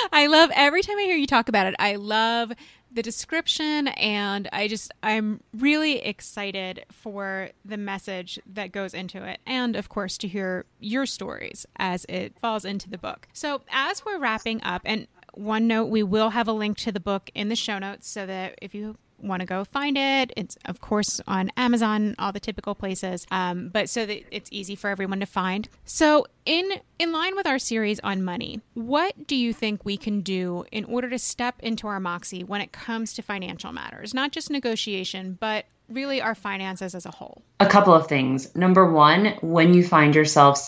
I 0.12 0.26
love 0.26 0.50
every 0.54 0.82
time 0.82 0.98
I 0.98 1.02
hear 1.02 1.16
you 1.16 1.26
talk 1.26 1.48
about 1.48 1.66
it. 1.66 1.74
I 1.78 1.96
love 1.96 2.52
the 2.90 3.02
description 3.02 3.88
and 3.88 4.48
I 4.52 4.68
just 4.68 4.92
I'm 5.02 5.40
really 5.52 5.98
excited 5.98 6.84
for 6.90 7.50
the 7.64 7.76
message 7.76 8.38
that 8.46 8.72
goes 8.72 8.94
into 8.94 9.22
it 9.22 9.40
and 9.46 9.76
of 9.76 9.88
course 9.88 10.16
to 10.18 10.28
hear 10.28 10.64
your 10.80 11.06
stories 11.06 11.66
as 11.76 12.06
it 12.08 12.38
falls 12.40 12.64
into 12.64 12.88
the 12.88 12.98
book. 12.98 13.28
So 13.32 13.62
as 13.70 14.04
we're 14.04 14.18
wrapping 14.18 14.62
up 14.62 14.82
and 14.84 15.06
one 15.34 15.66
note 15.66 15.86
we 15.86 16.02
will 16.02 16.30
have 16.30 16.48
a 16.48 16.52
link 16.52 16.78
to 16.78 16.92
the 16.92 17.00
book 17.00 17.30
in 17.34 17.48
the 17.48 17.56
show 17.56 17.78
notes 17.78 18.08
so 18.08 18.26
that 18.26 18.58
if 18.62 18.74
you 18.74 18.96
want 19.20 19.40
to 19.40 19.46
go 19.46 19.64
find 19.64 19.96
it. 19.96 20.32
It's 20.36 20.56
of 20.64 20.80
course 20.80 21.20
on 21.26 21.50
Amazon, 21.56 22.14
all 22.18 22.32
the 22.32 22.40
typical 22.40 22.74
places, 22.74 23.26
um, 23.30 23.68
but 23.68 23.88
so 23.88 24.06
that 24.06 24.24
it's 24.30 24.50
easy 24.52 24.74
for 24.74 24.90
everyone 24.90 25.20
to 25.20 25.26
find. 25.26 25.68
So 25.84 26.26
in 26.44 26.70
in 26.98 27.12
line 27.12 27.36
with 27.36 27.46
our 27.46 27.58
series 27.58 28.00
on 28.00 28.24
money, 28.24 28.60
what 28.74 29.26
do 29.26 29.36
you 29.36 29.52
think 29.52 29.84
we 29.84 29.96
can 29.96 30.20
do 30.20 30.64
in 30.72 30.84
order 30.84 31.08
to 31.10 31.18
step 31.18 31.56
into 31.60 31.86
our 31.86 32.00
moxie 32.00 32.44
when 32.44 32.60
it 32.60 32.72
comes 32.72 33.12
to 33.14 33.22
financial 33.22 33.72
matters, 33.72 34.14
not 34.14 34.32
just 34.32 34.50
negotiation, 34.50 35.36
but 35.40 35.66
really 35.88 36.20
our 36.20 36.34
finances 36.34 36.94
as 36.94 37.06
a 37.06 37.10
whole? 37.10 37.42
A 37.60 37.66
couple 37.66 37.94
of 37.94 38.06
things. 38.06 38.54
Number 38.54 38.90
one, 38.90 39.36
when 39.40 39.74
you 39.74 39.84
find 39.84 40.14
yourself 40.14 40.58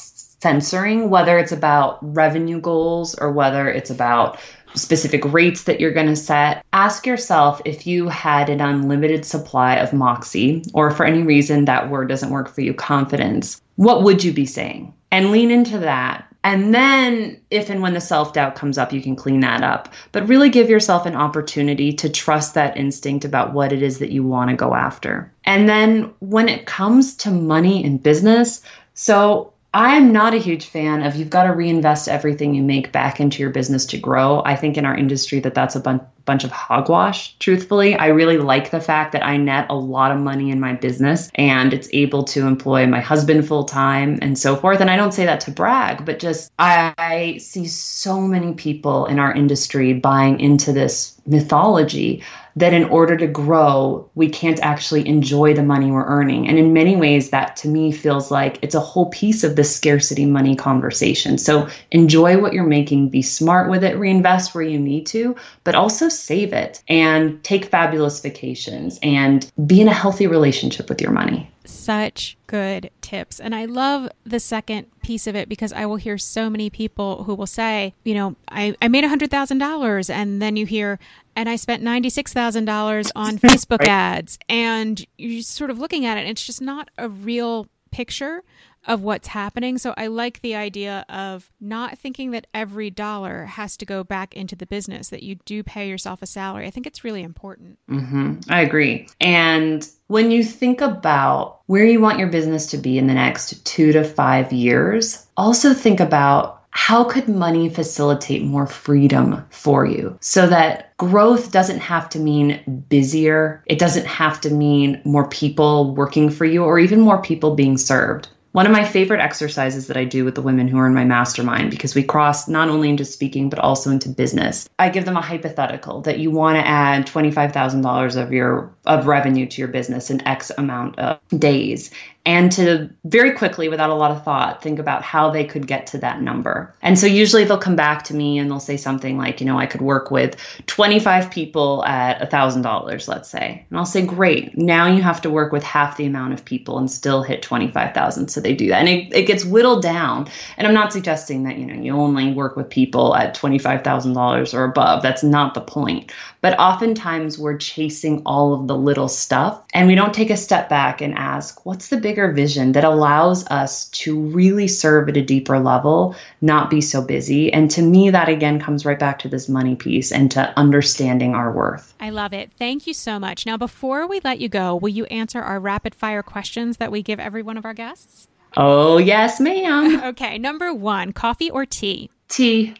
censoring, 0.43 1.11
whether 1.11 1.39
it's 1.39 1.53
about 1.53 1.99
revenue 2.15 2.61
goals 2.61 3.15
or 3.15 3.31
whether 3.31 3.69
it's 3.69 3.91
about 3.91 4.39
specific 4.75 5.25
rates 5.33 5.65
that 5.65 5.81
you're 5.81 5.93
going 5.93 6.07
to 6.07 6.17
set. 6.17 6.65
Ask 6.73 7.07
yourself 7.07 7.61
if 7.65 7.87
you 7.87 8.09
had 8.09 8.49
an 8.49 8.61
unlimited 8.61 9.25
supply 9.25 9.75
of 9.77 9.93
Moxie, 9.93 10.63
or 10.75 10.91
for 10.91 11.05
any 11.05 11.23
reason 11.23 11.65
that 11.65 11.91
word 11.91 12.09
doesn't 12.09 12.31
work 12.31 12.49
for 12.49 12.61
you, 12.61 12.75
confidence, 12.75 13.61
what 13.77 14.03
would 14.03 14.23
you 14.23 14.33
be 14.33 14.47
saying? 14.47 14.95
And 15.11 15.33
lean 15.33 15.51
into 15.51 15.79
that. 15.79 16.27
And 16.43 16.75
then, 16.75 17.39
if 17.51 17.69
and 17.69 17.83
when 17.83 17.93
the 17.93 18.01
self 18.01 18.33
doubt 18.33 18.55
comes 18.55 18.79
up, 18.79 18.93
you 18.93 19.03
can 19.03 19.15
clean 19.15 19.41
that 19.41 19.63
up. 19.63 19.93
But 20.13 20.27
really 20.27 20.49
give 20.49 20.71
yourself 20.71 21.05
an 21.05 21.15
opportunity 21.15 21.93
to 21.95 22.09
trust 22.09 22.55
that 22.55 22.77
instinct 22.79 23.27
about 23.27 23.53
what 23.53 23.73
it 23.73 23.83
is 23.83 23.99
that 23.99 24.11
you 24.11 24.25
want 24.25 24.49
to 24.49 24.57
go 24.57 24.75
after. 24.75 25.31
And 25.45 25.69
then, 25.69 26.11
when 26.21 26.49
it 26.49 26.65
comes 26.65 27.15
to 27.17 27.31
money 27.31 27.85
and 27.85 28.03
business, 28.03 28.63
so 28.95 29.53
I'm 29.73 30.13
not 30.13 30.35
a 30.35 30.39
huge 30.39 30.67
fan 30.67 31.03
of 31.03 31.15
you've 31.15 31.31
got 31.31 31.45
to 31.45 31.53
reinvest 31.53 32.09
everything 32.09 32.55
you 32.55 32.63
make 32.63 32.91
back 32.91 33.21
into 33.21 33.41
your 33.41 33.51
business 33.51 33.87
to 33.87 33.99
grow. 33.99 34.43
I 34.45 34.57
think 34.57 34.77
in 34.77 34.85
our 34.85 34.97
industry 34.97 35.39
that 35.41 35.55
that's 35.55 35.77
a 35.77 35.81
bun- 35.81 36.05
bunch 36.25 36.43
of 36.43 36.51
hogwash, 36.51 37.37
truthfully. 37.39 37.95
I 37.95 38.09
really 38.09 38.39
like 38.39 38.73
the 38.73 38.81
fact 38.81 39.13
that 39.13 39.25
I 39.25 39.37
net 39.37 39.67
a 39.71 39.77
lot 39.77 40.11
of 40.11 40.19
money 40.19 40.51
in 40.51 40.59
my 40.59 40.73
business 40.73 41.31
and 41.37 41.73
it's 41.73 41.89
able 41.93 42.25
to 42.25 42.49
employ 42.49 42.87
my 42.87 43.01
husband 43.01 43.47
full 43.47 43.65
time 43.65 44.19
and 44.21 44.37
so 44.37 44.57
forth. 44.57 44.81
And 44.81 44.91
I 44.91 44.97
don't 44.97 45.15
say 45.15 45.25
that 45.27 45.41
to 45.43 45.53
brag, 45.53 46.05
but 46.05 46.19
just 46.19 46.51
I, 46.59 46.93
I 46.99 47.37
see 47.39 47.69
so 47.69 48.21
many 48.21 48.55
people 48.55 49.07
in 49.07 49.21
our 49.21 49.33
industry 49.33 49.93
buying 49.93 50.41
into 50.41 50.73
this 50.73 51.21
mythology 51.27 52.25
that 52.57 52.73
in 52.73 52.85
order 52.85 53.17
to 53.17 53.27
grow, 53.27 54.09
we 54.15 54.29
can't 54.29 54.61
actually 54.61 55.07
enjoy 55.07 55.55
the 55.55 55.63
money 55.63 55.91
we're 55.91 56.07
earning. 56.07 56.49
And 56.49 56.59
in 56.59 56.73
many 56.73 56.97
ways, 56.97 57.31
that 57.31 57.57
to 57.57 57.69
me 57.69 57.93
feels 57.93 58.31
like 58.31 58.59
it's 58.63 58.75
a 58.75 58.81
whole 58.81 59.11
piece 59.11 59.45
of 59.45 59.57
the 59.57 59.65
scarcity 59.65 60.27
money 60.27 60.57
conversation. 60.57 61.39
So 61.39 61.69
enjoy 61.91 62.41
what 62.41 62.53
you're 62.53 62.65
making, 62.65 63.11
be 63.11 63.23
smart 63.23 63.71
with 63.71 63.85
it, 63.85 63.97
reinvest 63.99 64.55
where 64.55 64.65
you 64.65 64.79
need 64.79 65.07
to, 65.07 65.37
but 65.65 65.75
also 65.75 66.09
save 66.09 66.53
it 66.53 66.83
and 66.89 67.43
take 67.45 67.65
fabulous 67.67 68.21
vacations 68.21 68.99
and 69.03 69.51
be 69.67 69.81
in 69.81 69.89
a 69.89 69.95
healthy 69.95 70.27
relationship 70.27 70.89
with 70.89 71.01
your 71.01 71.13
money 71.13 71.51
such 71.71 72.37
good 72.47 72.91
tips. 73.11 73.41
And 73.41 73.55
I 73.55 73.65
love 73.65 74.09
the 74.25 74.39
second 74.39 74.87
piece 75.03 75.27
of 75.27 75.35
it 75.35 75.49
because 75.49 75.73
I 75.73 75.85
will 75.87 75.97
hear 75.97 76.17
so 76.17 76.49
many 76.49 76.71
people 76.71 77.25
who 77.25 77.35
will 77.35 77.47
say, 77.47 77.93
you 78.05 78.15
know, 78.15 78.37
I, 78.49 78.77
I 78.81 78.87
made 78.89 79.05
$100,000. 79.05 80.11
And 80.11 80.41
then 80.41 80.57
you 80.57 80.65
hear, 80.65 80.99
and 81.35 81.49
I 81.49 81.57
spent 81.57 81.83
$96,000 81.83 83.11
on 83.17 83.39
Facebook 83.47 83.81
right. 83.81 83.89
ads. 83.89 84.39
And 84.49 85.05
you're 85.19 85.43
sort 85.43 85.71
of 85.71 85.79
looking 85.79 86.07
at 86.07 86.19
it, 86.19 86.21
and 86.21 86.31
it's 86.31 86.47
just 86.47 86.63
not 86.63 86.89
a 86.99 87.09
real 87.09 87.67
picture 87.91 88.45
of 88.87 89.03
what's 89.03 89.29
happening. 89.29 89.79
So 89.79 89.95
I 89.97 90.07
like 90.07 90.41
the 90.41 90.55
idea 90.55 91.05
of 91.09 91.51
not 91.61 91.99
thinking 91.99 92.31
that 92.31 92.47
every 92.55 92.91
dollar 92.91 93.45
has 93.45 93.77
to 93.79 93.87
go 93.87 94.03
back 94.03 94.35
into 94.35 94.57
the 94.57 94.67
business, 94.67 95.11
that 95.11 95.23
you 95.23 95.37
do 95.45 95.63
pay 95.63 95.89
yourself 95.89 96.23
a 96.23 96.27
salary. 96.27 96.67
I 96.67 96.71
think 96.71 96.87
it's 96.87 97.05
really 97.05 97.23
important. 97.23 97.79
Mm-hmm. 97.91 98.39
I 98.49 98.63
agree. 98.63 99.09
And 99.21 99.87
when 100.07 100.31
you 100.31 100.43
think 100.43 100.81
about 100.81 101.61
where 101.67 101.85
you 101.85 102.01
want 102.01 102.19
your 102.19 102.29
business 102.29 102.67
to 102.69 102.79
be 102.79 102.99
in 102.99 103.07
the 103.07 103.15
next 103.15 103.65
two 103.67 103.93
to 103.93 104.03
five 104.03 104.53
years, 104.53 105.27
also 105.37 105.75
think 105.75 106.01
about 106.01 106.61
how 106.73 107.05
could 107.05 107.29
money 107.29 107.69
facilitate 107.69 108.45
more 108.45 108.67
freedom 108.67 109.45
for 109.51 109.85
you 109.85 110.17
so 110.21 110.47
that 110.47 110.97
growth 110.97 111.51
doesn't 111.51 111.81
have 111.81 112.09
to 112.11 112.19
mean 112.19 112.85
busier? 112.89 113.63
It 113.67 113.79
doesn't 113.79 114.07
have 114.07 114.41
to 114.43 114.51
mean 114.51 115.01
more 115.05 115.29
people 115.29 115.95
working 115.95 116.31
for 116.31 116.45
you 116.45 116.65
or 116.65 116.79
even 116.79 117.01
more 117.01 117.21
people 117.21 117.57
being 117.57 117.77
served. 117.77 118.29
One 118.53 118.67
of 118.67 118.73
my 118.73 118.85
favorite 118.85 119.21
exercises 119.21 119.87
that 119.87 119.97
I 119.97 120.05
do 120.05 120.25
with 120.25 120.35
the 120.35 120.43
women 120.43 120.67
who 120.67 120.77
are 120.79 120.87
in 120.87 120.95
my 120.95 121.05
mastermind, 121.05 121.71
because 121.71 121.95
we 121.95 122.03
cross 122.03 122.49
not 122.49 122.69
only 122.69 122.89
into 122.89 123.05
speaking, 123.05 123.49
but 123.49 123.61
also 123.61 123.91
into 123.91 124.09
business. 124.09 124.69
I 124.77 124.89
give 124.89 125.05
them 125.05 125.17
a 125.17 125.23
hypothetical 125.23 126.01
that 126.03 126.19
you 126.19 126.33
want 126.33 126.57
to 126.57 126.67
add 126.67 127.07
$25,000 127.07 128.17
of 128.21 128.33
your 128.33 128.75
of 128.87 129.07
revenue 129.07 129.47
to 129.47 129.61
your 129.61 129.69
business 129.69 130.11
in 130.11 130.27
X 130.27 130.51
amount 130.59 130.99
of 130.99 131.21
days 131.39 131.93
and 132.27 132.53
to 132.53 132.91
very 133.05 133.33
quickly, 133.33 133.69
without 133.69 133.89
a 133.89 133.95
lot 133.95 134.11
of 134.11 134.23
thought, 134.23 134.63
think 134.63 134.79
about 134.79 135.03
how 135.03 135.31
they 135.31 135.45
could 135.45 135.67
get 135.67 135.87
to 135.89 135.99
that 135.99 136.21
number. 136.21 136.75
And 136.83 136.99
so 136.99 137.07
usually 137.07 137.45
they'll 137.45 137.57
come 137.57 137.77
back 137.77 138.03
to 138.05 138.15
me 138.15 138.39
and 138.39 138.51
they'll 138.51 138.61
say 138.61 138.77
something 138.77 139.17
like, 139.17 139.41
you 139.41 139.47
know, 139.47 139.59
I 139.59 139.65
could 139.65 139.81
work 139.81 140.11
with 140.11 140.37
25 140.67 141.31
people 141.31 141.83
at 141.87 142.21
$1,000, 142.31 143.09
let's 143.09 143.29
say. 143.31 143.65
And 143.71 143.79
I'll 143.79 143.87
say, 143.87 144.05
great. 144.05 144.57
Now 144.57 144.87
you 144.87 145.01
have 145.01 145.23
to 145.23 145.31
work 145.31 145.51
with 145.51 145.63
half 145.63 145.97
the 145.97 146.05
amount 146.05 146.35
of 146.35 146.45
people 146.45 146.79
and 146.79 146.91
still 146.91 147.23
hit 147.23 147.41
25,000. 147.43 148.29
So 148.29 148.41
they 148.41 148.55
do 148.55 148.69
that. 148.69 148.81
And 148.81 148.89
it, 148.89 149.15
it 149.15 149.27
gets 149.27 149.47
whittled 149.47 149.83
down. 149.83 150.29
And 150.59 150.67
I'm 150.67 150.75
not 150.75 150.93
suggesting 150.93 151.45
that, 151.45 151.57
you 151.57 151.65
know, 151.65 151.75
you 151.75 151.97
only 151.97 152.35
work 152.35 152.55
with 152.55 152.69
people 152.69 153.17
at 153.17 153.35
$25,000 153.35 154.55
or 154.55 154.65
above. 154.65 155.03
That's 155.03 155.23
not 155.23 155.55
the 155.55 155.63
point. 155.63 156.13
But 156.43 156.59
oftentimes 156.59 157.39
we're 157.39 157.59
chasing 157.59 158.23
all 158.27 158.55
of 158.55 158.67
the 158.67 158.77
little 158.77 159.09
stuff 159.09 159.63
and 159.75 159.87
we 159.87 159.95
don't 159.95 160.15
take 160.15 160.31
a 160.31 160.37
step 160.37 160.69
back 160.69 161.01
and 161.01 161.15
ask, 161.15 161.65
what's 161.67 161.89
the 161.89 161.97
bigger 162.11 162.33
vision 162.33 162.73
that 162.73 162.83
allows 162.83 163.47
us 163.47 163.89
to 163.91 164.19
really 164.19 164.67
serve 164.67 165.09
at 165.09 165.17
a 165.17 165.23
deeper 165.23 165.61
level, 165.61 166.17
not 166.41 166.69
be 166.69 166.81
so 166.81 167.01
busy? 167.01 167.53
And 167.53 167.71
to 167.71 167.83
me, 167.83 168.11
that 168.11 168.29
again 168.29 168.59
comes 168.59 168.85
right 168.85 168.99
back 168.99 169.21
to 169.21 169.29
this 169.29 169.49
money 169.49 169.77
piece 169.77 170.11
and 170.11 170.29
to 170.33 170.53
understanding 170.59 171.37
our 171.37 171.53
worth. 171.53 171.95
I 172.01 172.11
love 172.11 172.33
it. 172.33 172.51
Thank 172.59 172.89
you 172.89 172.95
so 172.95 173.21
much. 173.21 173.47
Now, 173.47 173.57
before 173.57 174.09
we 174.09 174.19
let 174.25 174.41
you 174.41 174.49
go, 174.49 174.75
will 174.75 174.89
you 174.89 175.05
answer 175.05 175.41
our 175.41 175.61
rapid 175.61 175.95
fire 175.95 176.25
questions 176.25 176.79
that 176.79 176.91
we 176.91 177.01
give 177.01 177.21
every 177.21 177.43
one 177.43 177.57
of 177.57 177.65
our 177.65 177.75
guests? 177.75 178.27
Oh, 178.57 178.99
yes, 178.99 179.39
ma'am. 179.39 180.03
okay. 180.07 180.37
Number 180.37 180.75
one 180.75 181.13
coffee 181.13 181.49
or 181.49 181.65
tea? 181.65 182.11
Tea. 182.29 182.75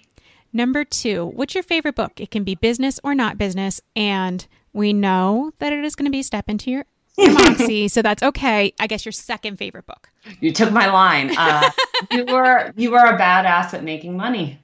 Number 0.53 0.85
two, 0.85 1.27
what's 1.27 1.55
your 1.55 1.63
favorite 1.63 1.95
book? 1.95 2.21
It 2.21 2.33
can 2.33 2.43
be 2.43 2.57
business 2.57 2.99
or 3.05 3.15
not 3.15 3.39
business. 3.39 3.81
And 3.95 4.45
we 4.73 4.93
know 4.93 5.53
that 5.61 5.73
it 5.73 5.85
is 5.85 5.95
going 5.95 6.07
to 6.07 6.11
be 6.11 6.25
Step 6.25 6.49
Into 6.49 6.73
Your, 6.73 6.85
Moxie. 7.29 7.89
so 7.89 8.03
that's 8.03 8.23
okay. 8.23 8.73
I 8.79 8.87
guess 8.87 9.05
your 9.05 9.13
second 9.13 9.57
favorite 9.57 9.87
book. 9.87 10.09
You 10.41 10.53
took 10.53 10.71
my 10.73 10.91
line. 10.91 11.37
Uh, 11.37 11.71
you 12.11 12.25
were 12.27 12.73
you 12.77 12.91
were 12.91 12.99
a 13.05 13.19
badass 13.19 13.75
at 13.75 13.85
making 13.85 14.17
money. 14.17 14.59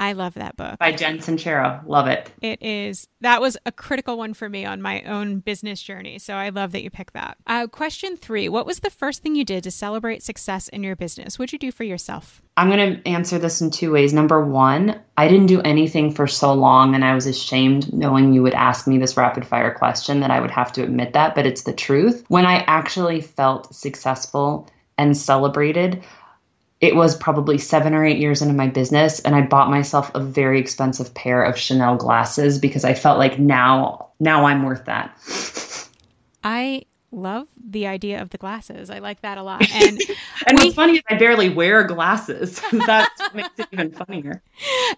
I 0.00 0.14
love 0.14 0.32
that 0.34 0.56
book. 0.56 0.78
By 0.78 0.92
Jen 0.92 1.18
Sincero. 1.18 1.86
Love 1.86 2.06
it. 2.06 2.32
It 2.40 2.62
is. 2.62 3.06
That 3.20 3.42
was 3.42 3.58
a 3.66 3.70
critical 3.70 4.16
one 4.16 4.32
for 4.32 4.48
me 4.48 4.64
on 4.64 4.80
my 4.80 5.02
own 5.02 5.40
business 5.40 5.82
journey. 5.82 6.18
So 6.18 6.32
I 6.32 6.48
love 6.48 6.72
that 6.72 6.82
you 6.82 6.88
picked 6.88 7.12
that. 7.12 7.36
Uh, 7.46 7.66
question 7.66 8.16
three 8.16 8.48
What 8.48 8.64
was 8.64 8.80
the 8.80 8.88
first 8.88 9.22
thing 9.22 9.36
you 9.36 9.44
did 9.44 9.62
to 9.64 9.70
celebrate 9.70 10.22
success 10.22 10.68
in 10.68 10.82
your 10.82 10.96
business? 10.96 11.38
What'd 11.38 11.52
you 11.52 11.58
do 11.58 11.70
for 11.70 11.84
yourself? 11.84 12.40
I'm 12.56 12.70
going 12.70 12.96
to 12.96 13.08
answer 13.08 13.38
this 13.38 13.60
in 13.60 13.70
two 13.70 13.92
ways. 13.92 14.14
Number 14.14 14.42
one, 14.42 15.00
I 15.18 15.28
didn't 15.28 15.46
do 15.46 15.60
anything 15.60 16.12
for 16.12 16.26
so 16.26 16.54
long, 16.54 16.94
and 16.94 17.04
I 17.04 17.14
was 17.14 17.26
ashamed 17.26 17.92
knowing 17.92 18.32
you 18.32 18.42
would 18.42 18.54
ask 18.54 18.86
me 18.86 18.96
this 18.96 19.18
rapid 19.18 19.46
fire 19.46 19.74
question 19.74 20.20
that 20.20 20.30
I 20.30 20.40
would 20.40 20.50
have 20.50 20.72
to 20.72 20.82
admit 20.82 21.12
that, 21.12 21.34
but 21.34 21.44
it's 21.44 21.62
the 21.62 21.74
truth. 21.74 22.24
When 22.28 22.46
I 22.46 22.64
actually 22.66 23.20
felt 23.20 23.74
successful 23.74 24.66
and 24.96 25.16
celebrated, 25.16 26.04
it 26.80 26.96
was 26.96 27.14
probably 27.14 27.58
seven 27.58 27.94
or 27.94 28.04
eight 28.04 28.18
years 28.18 28.40
into 28.40 28.54
my 28.54 28.66
business, 28.66 29.20
and 29.20 29.34
I 29.34 29.42
bought 29.42 29.70
myself 29.70 30.10
a 30.14 30.20
very 30.20 30.58
expensive 30.58 31.12
pair 31.14 31.42
of 31.42 31.58
Chanel 31.58 31.96
glasses 31.96 32.58
because 32.58 32.84
I 32.84 32.94
felt 32.94 33.18
like 33.18 33.38
now, 33.38 34.08
now 34.18 34.46
I'm 34.46 34.62
worth 34.62 34.86
that. 34.86 35.16
I 36.42 36.84
love 37.12 37.48
the 37.62 37.86
idea 37.86 38.22
of 38.22 38.30
the 38.30 38.38
glasses. 38.38 38.88
I 38.88 39.00
like 39.00 39.20
that 39.22 39.36
a 39.36 39.42
lot. 39.42 39.60
And, 39.72 40.00
and 40.46 40.58
we, 40.58 40.66
what's 40.66 40.76
funny 40.76 40.96
is 40.98 41.02
I 41.08 41.16
barely 41.16 41.50
wear 41.50 41.84
glasses. 41.84 42.60
that 42.72 43.10
makes 43.34 43.50
it 43.58 43.68
even 43.72 43.90
funnier. 43.92 44.42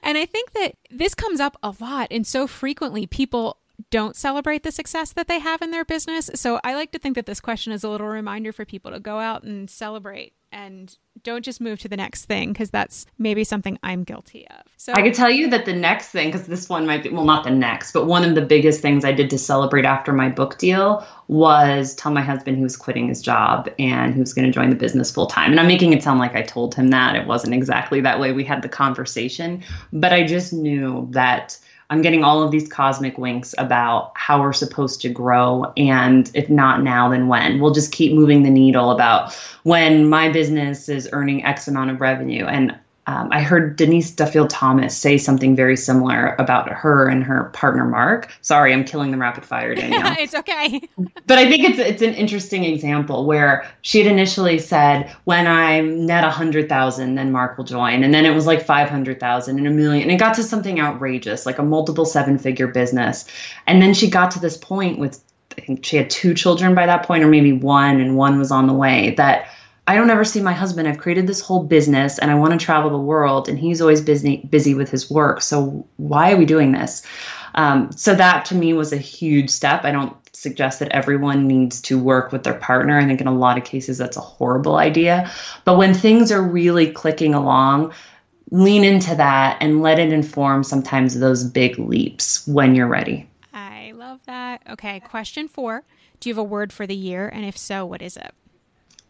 And 0.03 0.17
I 0.17 0.27
think 0.27 0.53
that 0.53 0.75
this 0.91 1.15
comes 1.15 1.41
up 1.41 1.57
a 1.63 1.75
lot 1.81 2.09
and 2.11 2.27
so 2.27 2.47
frequently 2.47 3.07
people 3.07 3.59
don't 3.91 4.15
celebrate 4.15 4.63
the 4.63 4.71
success 4.71 5.13
that 5.13 5.27
they 5.29 5.41
have 5.41 5.63
in 5.63 5.71
their 5.71 5.85
business. 5.85 6.31
So 6.35 6.61
I 6.63 6.75
like 6.75 6.93
to 6.93 6.99
think 6.99 7.17
that 7.17 7.27
this 7.27 7.41
question 7.41 7.73
is 7.73 7.83
a 7.83 7.89
little 7.89 8.07
reminder 8.07 8.53
for 8.53 8.65
people 8.65 8.93
to 8.93 9.01
go 9.01 9.19
out 9.19 9.43
and 9.43 9.69
celebrate 9.69 10.35
and 10.53 10.97
don't 11.23 11.45
just 11.45 11.61
move 11.61 11.79
to 11.81 11.89
the 11.89 11.97
next 11.97 12.25
thing 12.25 12.53
because 12.53 12.71
that's 12.71 13.07
maybe 13.19 13.45
something 13.45 13.79
I'm 13.83 14.05
guilty 14.05 14.47
of. 14.49 14.63
So 14.77 14.93
I 14.93 15.03
could 15.03 15.15
tell 15.15 15.31
you 15.31 15.49
that 15.51 15.65
the 15.65 15.73
next 15.73 16.09
thing, 16.09 16.31
because 16.31 16.47
this 16.47 16.69
one 16.69 16.87
might 16.87 17.03
be, 17.03 17.11
well, 17.11 17.25
not 17.25 17.45
the 17.45 17.51
next, 17.51 17.93
but 17.93 18.07
one 18.07 18.25
of 18.25 18.35
the 18.35 18.43
biggest 18.43 18.81
things 18.81 19.05
I 19.05 19.13
did 19.13 19.31
to 19.31 19.39
celebrate 19.39 19.85
after 19.85 20.13
my 20.13 20.29
book 20.29 20.59
deal 20.59 21.07
was 21.29 21.95
tell 21.95 22.13
my 22.13 22.23
husband 22.23 22.57
he 22.57 22.63
was 22.63 22.77
quitting 22.77 23.09
his 23.09 23.23
job 23.23 23.71
and 23.79 24.15
he 24.15 24.21
was 24.21 24.35
going 24.35 24.47
to 24.47 24.53
join 24.53 24.71
the 24.71 24.77
business 24.77 25.11
full 25.11 25.27
time. 25.27 25.51
And 25.51 25.61
I'm 25.61 25.69
making 25.69 25.93
it 25.93 26.03
sound 26.03 26.19
like 26.19 26.35
I 26.35 26.43
told 26.43 26.75
him 26.75 26.89
that. 26.89 27.17
It 27.17 27.27
wasn't 27.27 27.55
exactly 27.55 28.01
that 28.01 28.21
way. 28.21 28.33
We 28.33 28.45
had 28.45 28.63
the 28.63 28.69
conversation, 28.69 29.63
but 29.93 30.13
I 30.13 30.27
just 30.27 30.53
knew 30.53 31.09
that 31.13 31.59
I'm 31.93 32.01
getting 32.01 32.25
all 32.25 32.43
of 32.43 32.51
these 32.51 32.67
cosmic 32.69 33.19
winks 33.19 33.55
about 33.59 34.13
how 34.15 34.41
we're 34.41 34.55
supposed 34.55 35.03
to 35.03 35.11
grow. 35.11 35.75
And 35.77 36.31
if 36.33 36.49
not 36.49 36.83
now, 36.83 37.11
then 37.11 37.29
when? 37.29 37.61
We'll 37.61 37.75
just 37.75 37.93
keep 37.93 38.15
moving 38.15 38.45
the 38.45 38.51
needle 38.51 38.93
about 38.93 39.35
when 39.65 40.09
my 40.09 40.31
business 40.31 40.89
is 40.89 41.07
earning 41.13 41.45
X 41.45 41.69
amount 41.69 41.91
of 41.91 42.01
revenue. 42.01 42.47
And 42.47 42.75
um, 43.07 43.31
I 43.33 43.43
heard 43.43 43.77
Denise 43.77 44.13
Duffield 44.13 44.49
Thomas 44.49 44.97
say 44.97 45.19
something 45.19 45.57
very 45.57 45.77
similar 45.77 46.37
about 46.39 46.69
her 46.69 47.09
and 47.09 47.25
her 47.25 47.51
partner 47.53 47.85
Mark. 47.85 48.31
Sorry, 48.43 48.73
I'm 48.73 48.85
killing 48.85 49.11
the 49.11 49.17
rapid 49.17 49.45
fire, 49.45 49.75
Danielle. 49.77 50.15
it's 50.21 50.35
okay. 50.37 50.81
but 51.27 51.37
I 51.39 51.49
think 51.49 51.65
it's 51.65 51.79
it's 51.81 52.03
an 52.03 52.15
interesting 52.15 52.63
example 52.65 53.27
where 53.27 53.67
she 53.83 53.99
had 53.99 54.07
initially 54.11 54.59
said, 54.61 55.15
"When 55.25 55.49
I'm 55.49 56.07
net 56.07 56.23
a 56.23 56.31
hundred 56.31 56.69
thousand, 56.69 57.17
then 57.17 57.33
Mark 57.33 57.59
will 57.59 57.65
join," 57.65 58.05
and 58.05 58.15
then 58.15 58.25
it 58.25 58.35
was 58.35 58.47
like 58.47 58.65
five 58.65 58.89
hundred 58.89 59.19
thousand 59.19 59.59
and 59.59 59.67
a 59.67 59.71
million, 59.71 60.03
and 60.03 60.13
it 60.13 60.19
got 60.19 60.35
to 60.35 60.45
something 60.45 60.79
outrageous, 60.79 61.45
like 61.45 61.59
a 61.59 61.65
multiple 61.65 62.05
seven 62.05 62.39
figure 62.39 62.69
business. 62.69 63.25
And 63.67 63.83
then 63.83 63.95
she 63.95 64.09
got 64.09 64.31
to 64.33 64.41
this 64.41 64.57
point 64.57 65.01
with, 65.01 65.21
I 65.59 65.61
think 65.61 65.85
she 65.85 65.97
had 65.97 66.09
two 66.09 66.35
children 66.35 66.75
by 66.77 66.87
that 66.87 67.05
point, 67.05 67.25
or 67.25 67.29
maybe 67.29 67.53
one, 67.53 68.01
and 68.01 68.17
one 68.17 68.39
was 68.39 68.53
on 68.53 68.69
the 68.69 68.75
way. 68.75 69.15
That 69.17 69.49
I 69.87 69.97
don't 69.97 70.11
ever 70.11 70.25
see 70.25 70.41
my 70.41 70.53
husband. 70.53 70.87
I've 70.87 70.99
created 70.99 71.27
this 71.27 71.41
whole 71.41 71.65
business 71.65 72.19
and 72.19 72.31
I 72.31 72.35
want 72.37 72.59
to 72.59 72.65
travel 72.65 72.91
the 72.91 72.99
world 72.99 73.49
and 73.49 73.59
he's 73.59 73.81
always 73.81 74.01
busy 74.01 74.37
busy 74.49 74.75
with 74.75 74.91
his 74.91 75.11
work. 75.11 75.43
So 75.43 75.87
why 75.97 76.33
are 76.33 76.37
we 76.37 76.45
doing 76.45 76.73
this? 76.73 77.05
Um, 77.55 77.91
so 77.93 78.15
that 78.15 78.45
to 78.47 78.55
me 78.55 78.73
was 78.73 78.93
a 78.93 78.97
huge 78.97 79.51
step. 79.51 79.85
I 79.85 79.91
don't 79.91 80.17
suggest 80.35 80.79
that 80.79 80.89
everyone 80.91 81.47
needs 81.47 81.81
to 81.83 81.99
work 81.99 82.33
with 82.33 82.45
their 82.45 82.55
partner. 82.55 82.99
I 82.99 83.05
think 83.05 83.21
in 83.21 83.27
a 83.27 83.35
lot 83.35 83.59
of 83.59 83.65
cases 83.65 83.99
that's 83.99 84.17
a 84.17 84.21
horrible 84.21 84.77
idea. 84.77 85.31
But 85.65 85.79
when 85.79 85.95
things 85.95 86.31
are 86.31 86.43
really 86.43 86.91
clicking 86.91 87.35
along, 87.35 87.93
lean 88.51 88.85
into 88.85 89.15
that 89.17 89.59
and 89.61 89.83
let 89.83 89.99
it 89.99 90.13
inform 90.13 90.63
sometimes 90.63 91.19
those 91.19 91.43
big 91.43 91.79
leaps 91.79 92.47
when 92.47 92.75
you're 92.75 92.87
ready. 92.87 93.29
I 93.53 93.93
love 93.97 94.21
that. 94.27 94.63
Okay, 94.71 95.01
question 95.01 95.49
4. 95.49 95.83
Do 96.21 96.29
you 96.29 96.35
have 96.35 96.39
a 96.39 96.45
word 96.45 96.73
for 96.73 96.87
the 96.87 96.95
year 96.95 97.29
and 97.29 97.45
if 97.45 97.59
so, 97.59 97.85
what 97.85 98.01
is 98.01 98.17
it? 98.17 98.33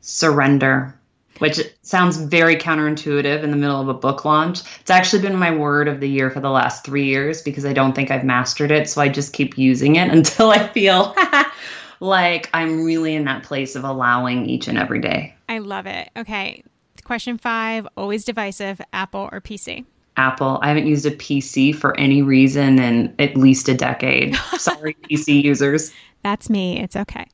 Surrender, 0.03 0.95
which 1.39 1.59
sounds 1.81 2.19
very 2.19 2.57
counterintuitive 2.57 3.43
in 3.43 3.51
the 3.51 3.57
middle 3.57 3.81
of 3.81 3.89
a 3.89 3.95
book 3.95 4.25
launch. 4.25 4.61
It's 4.81 4.91
actually 4.91 5.23
been 5.23 5.37
my 5.37 5.57
word 5.57 5.89
of 5.89 6.01
the 6.01 6.09
year 6.09 6.31
for 6.31 6.41
the 6.41 6.51
last 6.51 6.85
three 6.85 7.07
years 7.07 7.41
because 7.41 7.65
I 7.65 7.73
don't 7.73 7.95
think 7.95 8.11
I've 8.11 8.25
mastered 8.25 8.71
it. 8.71 8.89
So 8.89 9.01
I 9.01 9.09
just 9.09 9.33
keep 9.33 9.57
using 9.57 9.97
it 9.97 10.11
until 10.13 10.51
I 10.51 10.69
feel 10.69 11.17
like 12.01 12.51
I'm 12.53 12.85
really 12.85 13.15
in 13.15 13.25
that 13.25 13.45
place 13.45 13.75
of 13.75 13.85
allowing 13.85 14.47
each 14.47 14.69
and 14.69 14.77
every 14.77 15.01
day. 15.01 15.35
I 15.49 15.59
love 15.59 15.87
it. 15.87 16.11
Okay. 16.17 16.63
Question 17.05 17.39
five 17.39 17.89
always 17.97 18.25
divisive 18.25 18.81
Apple 18.93 19.29
or 19.33 19.41
PC? 19.41 19.85
Apple. 20.17 20.59
I 20.63 20.69
haven't 20.69 20.87
used 20.87 21.07
a 21.07 21.11
PC 21.11 21.75
for 21.75 21.99
any 21.99 22.23
reason 22.23 22.79
in 22.79 23.15
at 23.19 23.37
least 23.37 23.69
a 23.69 23.75
decade. 23.75 24.37
Sorry, 24.59 24.95
PC 25.11 25.43
users. 25.43 25.93
That's 26.23 26.49
me. 26.49 26.81
It's 26.81 26.97
okay. 26.97 27.27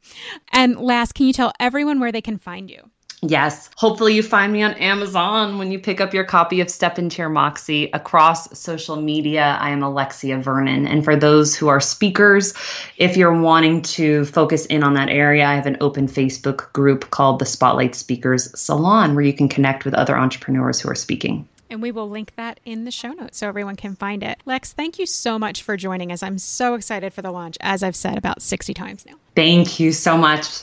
And 0.53 0.79
last, 0.79 1.15
can 1.15 1.27
you 1.27 1.33
tell 1.33 1.53
everyone 1.61 2.01
where 2.01 2.13
they 2.13 2.23
can 2.23 2.39
find 2.39 2.71
you? 2.71 2.91
Yes. 3.21 3.69
Hopefully, 3.77 4.15
you 4.15 4.23
find 4.23 4.53
me 4.53 4.63
on 4.63 4.75
Amazon 4.75 5.59
when 5.59 5.73
you 5.73 5.81
pick 5.81 6.01
up 6.01 6.15
your 6.15 6.23
copy 6.23 6.61
of 6.61 6.71
Step 6.71 7.01
Into 7.01 7.21
Your 7.21 7.29
Moxie. 7.29 7.91
Across 7.93 8.57
social 8.57 8.95
media, 8.95 9.59
I 9.61 9.71
am 9.71 9.83
Alexia 9.83 10.39
Vernon. 10.39 10.87
And 10.87 11.05
for 11.05 11.17
those 11.17 11.57
who 11.57 11.67
are 11.67 11.81
speakers, 11.81 12.55
if 12.97 13.17
you're 13.17 13.41
wanting 13.41 13.83
to 13.83 14.25
focus 14.27 14.67
in 14.67 14.85
on 14.85 14.95
that 14.95 15.09
area, 15.09 15.47
I 15.47 15.57
have 15.57 15.67
an 15.67 15.79
open 15.81 16.07
Facebook 16.07 16.73
group 16.73 17.11
called 17.11 17.41
the 17.41 17.47
Spotlight 17.47 17.97
Speakers 17.97 18.57
Salon 18.59 19.17
where 19.17 19.25
you 19.25 19.33
can 19.33 19.49
connect 19.49 19.85
with 19.85 19.95
other 19.95 20.17
entrepreneurs 20.17 20.81
who 20.81 20.89
are 20.89 20.95
speaking. 20.95 21.49
And 21.71 21.83
we 21.83 21.93
will 21.93 22.09
link 22.09 22.33
that 22.37 22.61
in 22.65 22.85
the 22.85 22.91
show 22.91 23.13
notes 23.13 23.39
so 23.39 23.49
everyone 23.49 23.77
can 23.77 23.95
find 23.95 24.23
it. 24.23 24.41
Lex, 24.47 24.73
thank 24.73 24.99
you 24.99 25.07
so 25.07 25.39
much 25.39 25.63
for 25.63 25.77
joining 25.77 26.11
us. 26.11 26.23
I'm 26.23 26.39
so 26.39 26.75
excited 26.75 27.13
for 27.13 27.21
the 27.21 27.31
launch, 27.31 27.59
as 27.61 27.83
I've 27.83 27.97
said 27.97 28.17
about 28.17 28.41
60 28.41 28.73
times 28.73 29.05
now. 29.05 29.15
Thank 29.35 29.79
you 29.79 29.93
so 29.93 30.17
much. 30.17 30.63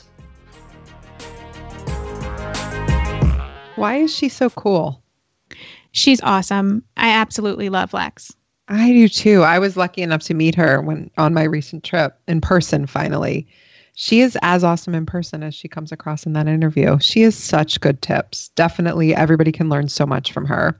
Why 3.75 3.97
is 3.97 4.15
she 4.15 4.29
so 4.29 4.49
cool? 4.49 5.03
She's 5.91 6.21
awesome. 6.21 6.83
I 6.97 7.09
absolutely 7.09 7.69
love 7.69 7.93
Lex. 7.93 8.33
I 8.67 8.91
do 8.91 9.07
too. 9.07 9.43
I 9.43 9.59
was 9.59 9.77
lucky 9.77 10.01
enough 10.01 10.23
to 10.23 10.33
meet 10.33 10.55
her 10.55 10.81
when 10.81 11.11
on 11.17 11.33
my 11.33 11.43
recent 11.43 11.83
trip 11.83 12.17
in 12.27 12.41
person 12.41 12.87
finally. 12.87 13.47
She 13.93 14.21
is 14.21 14.37
as 14.41 14.63
awesome 14.63 14.95
in 14.95 15.05
person 15.05 15.43
as 15.43 15.53
she 15.53 15.67
comes 15.67 15.91
across 15.91 16.25
in 16.25 16.33
that 16.33 16.47
interview. 16.47 16.97
She 16.99 17.21
has 17.21 17.35
such 17.35 17.79
good 17.79 18.01
tips. 18.01 18.49
Definitely 18.49 19.15
everybody 19.15 19.51
can 19.51 19.69
learn 19.69 19.87
so 19.87 20.05
much 20.05 20.31
from 20.33 20.45
her. 20.45 20.79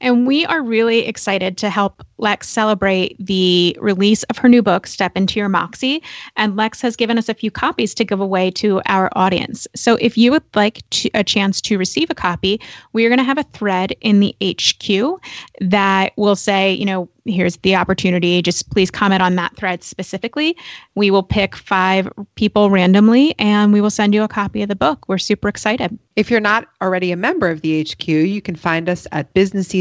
And 0.00 0.26
we 0.26 0.44
are 0.46 0.62
really 0.62 1.06
excited 1.06 1.56
to 1.58 1.70
help 1.70 2.04
Lex 2.18 2.48
celebrate 2.48 3.16
the 3.18 3.76
release 3.80 4.22
of 4.24 4.38
her 4.38 4.48
new 4.48 4.62
book, 4.62 4.86
Step 4.86 5.12
Into 5.16 5.38
Your 5.38 5.48
Moxie. 5.48 6.02
And 6.36 6.56
Lex 6.56 6.80
has 6.80 6.96
given 6.96 7.18
us 7.18 7.28
a 7.28 7.34
few 7.34 7.50
copies 7.50 7.94
to 7.94 8.04
give 8.04 8.20
away 8.20 8.50
to 8.52 8.80
our 8.86 9.10
audience. 9.14 9.66
So 9.74 9.96
if 9.96 10.16
you 10.16 10.30
would 10.30 10.44
like 10.54 10.88
to, 10.90 11.10
a 11.14 11.24
chance 11.24 11.60
to 11.62 11.78
receive 11.78 12.10
a 12.10 12.14
copy, 12.14 12.60
we 12.92 13.04
are 13.04 13.08
going 13.08 13.18
to 13.18 13.24
have 13.24 13.38
a 13.38 13.42
thread 13.44 13.94
in 14.00 14.20
the 14.20 14.34
HQ 14.42 15.20
that 15.60 16.12
will 16.16 16.36
say, 16.36 16.72
you 16.72 16.84
know, 16.84 17.08
here's 17.26 17.56
the 17.58 17.74
opportunity. 17.74 18.40
Just 18.40 18.70
please 18.70 18.90
comment 18.90 19.22
on 19.22 19.34
that 19.36 19.56
thread 19.56 19.82
specifically. 19.82 20.56
We 20.94 21.10
will 21.10 21.22
pick 21.22 21.56
five 21.56 22.08
people 22.36 22.70
randomly 22.70 23.34
and 23.38 23.72
we 23.72 23.80
will 23.80 23.90
send 23.90 24.14
you 24.14 24.22
a 24.22 24.28
copy 24.28 24.62
of 24.62 24.68
the 24.68 24.76
book. 24.76 25.08
We're 25.08 25.18
super 25.18 25.48
excited. 25.48 25.98
If 26.14 26.30
you're 26.30 26.40
not 26.40 26.68
already 26.80 27.12
a 27.12 27.16
member 27.16 27.50
of 27.50 27.60
the 27.60 27.82
HQ, 27.82 28.08
you 28.08 28.40
can 28.40 28.56
find 28.56 28.88
us 28.88 29.06
at 29.12 29.32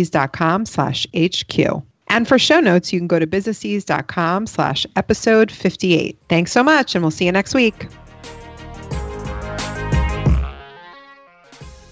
businessease.com 0.05 0.65
slash 0.65 1.07
HQ. 1.15 1.83
And 2.07 2.27
for 2.27 2.37
show 2.37 2.59
notes, 2.59 2.93
you 2.93 2.99
can 2.99 3.07
go 3.07 3.19
to 3.19 3.27
businessease.com 3.27 4.47
slash 4.47 4.85
episode 4.95 5.51
58. 5.51 6.17
Thanks 6.29 6.51
so 6.51 6.63
much, 6.63 6.95
and 6.95 7.03
we'll 7.03 7.11
see 7.11 7.25
you 7.25 7.31
next 7.31 7.53
week. 7.55 7.87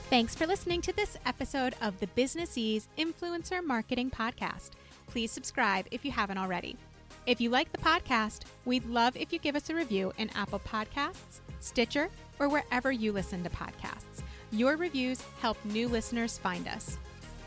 Thanks 0.10 0.36
for 0.36 0.46
listening 0.46 0.82
to 0.82 0.94
this 0.94 1.18
episode 1.26 1.74
of 1.82 2.00
the 2.00 2.06
Business 2.08 2.56
Ease 2.56 2.88
Influencer 3.00 3.64
Marketing 3.64 4.12
Podcast. 4.12 4.72
Please 5.08 5.32
subscribe 5.32 5.88
if 5.90 6.06
you 6.06 6.12
haven't 6.12 6.38
already. 6.38 6.78
If 7.26 7.42
you 7.42 7.50
like 7.50 7.72
the 7.72 7.80
podcast, 7.80 8.42
we'd 8.66 8.86
love 8.86 9.16
if 9.16 9.34
you 9.34 9.40
give 9.40 9.56
us 9.56 9.72
a 9.72 9.76
review 9.76 10.14
in 10.20 10.30
Apple 10.36 10.60
Podcasts, 10.60 11.42
Stitcher, 11.62 12.10
or 12.38 12.50
wherever 12.50 12.92
you 12.92 13.12
listen 13.12 13.44
to 13.44 13.50
podcasts. 13.50 14.22
Your 14.52 14.76
reviews 14.76 15.22
help 15.40 15.58
new 15.66 15.88
listeners 15.88 16.38
find 16.38 16.68
us. 16.68 17.00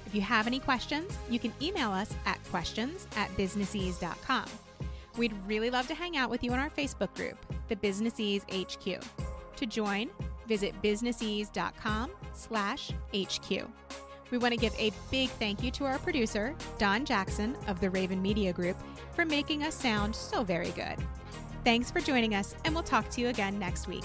If 0.06 0.14
you 0.14 0.20
have 0.20 0.46
any 0.46 0.60
questions, 0.60 1.18
you 1.28 1.38
can 1.38 1.52
email 1.60 1.90
us 1.90 2.14
at 2.24 2.42
questions 2.50 3.06
at 3.16 3.34
businessease.com. 3.36 4.46
We'd 5.16 5.34
really 5.46 5.70
love 5.70 5.86
to 5.88 5.94
hang 5.94 6.16
out 6.16 6.30
with 6.30 6.44
you 6.44 6.52
in 6.52 6.58
our 6.58 6.70
Facebook 6.70 7.14
group, 7.14 7.36
the 7.68 7.76
Business 7.76 8.20
Ease 8.20 8.44
HQ. 8.50 9.02
To 9.56 9.66
join, 9.66 10.10
visit 10.46 10.80
businessease.com 10.82 12.10
slash 12.34 12.90
HQ. 13.14 13.50
We 14.30 14.38
want 14.38 14.52
to 14.52 14.60
give 14.60 14.74
a 14.78 14.92
big 15.10 15.30
thank 15.30 15.62
you 15.62 15.70
to 15.72 15.84
our 15.84 15.98
producer, 15.98 16.54
Don 16.78 17.04
Jackson 17.04 17.56
of 17.66 17.80
the 17.80 17.90
Raven 17.90 18.20
Media 18.20 18.52
Group, 18.52 18.76
for 19.14 19.24
making 19.24 19.62
us 19.62 19.74
sound 19.74 20.14
so 20.14 20.42
very 20.42 20.70
good. 20.70 20.96
Thanks 21.64 21.90
for 21.90 22.00
joining 22.00 22.34
us, 22.34 22.54
and 22.64 22.74
we'll 22.74 22.84
talk 22.84 23.08
to 23.10 23.20
you 23.20 23.28
again 23.28 23.58
next 23.58 23.88
week. 23.88 24.04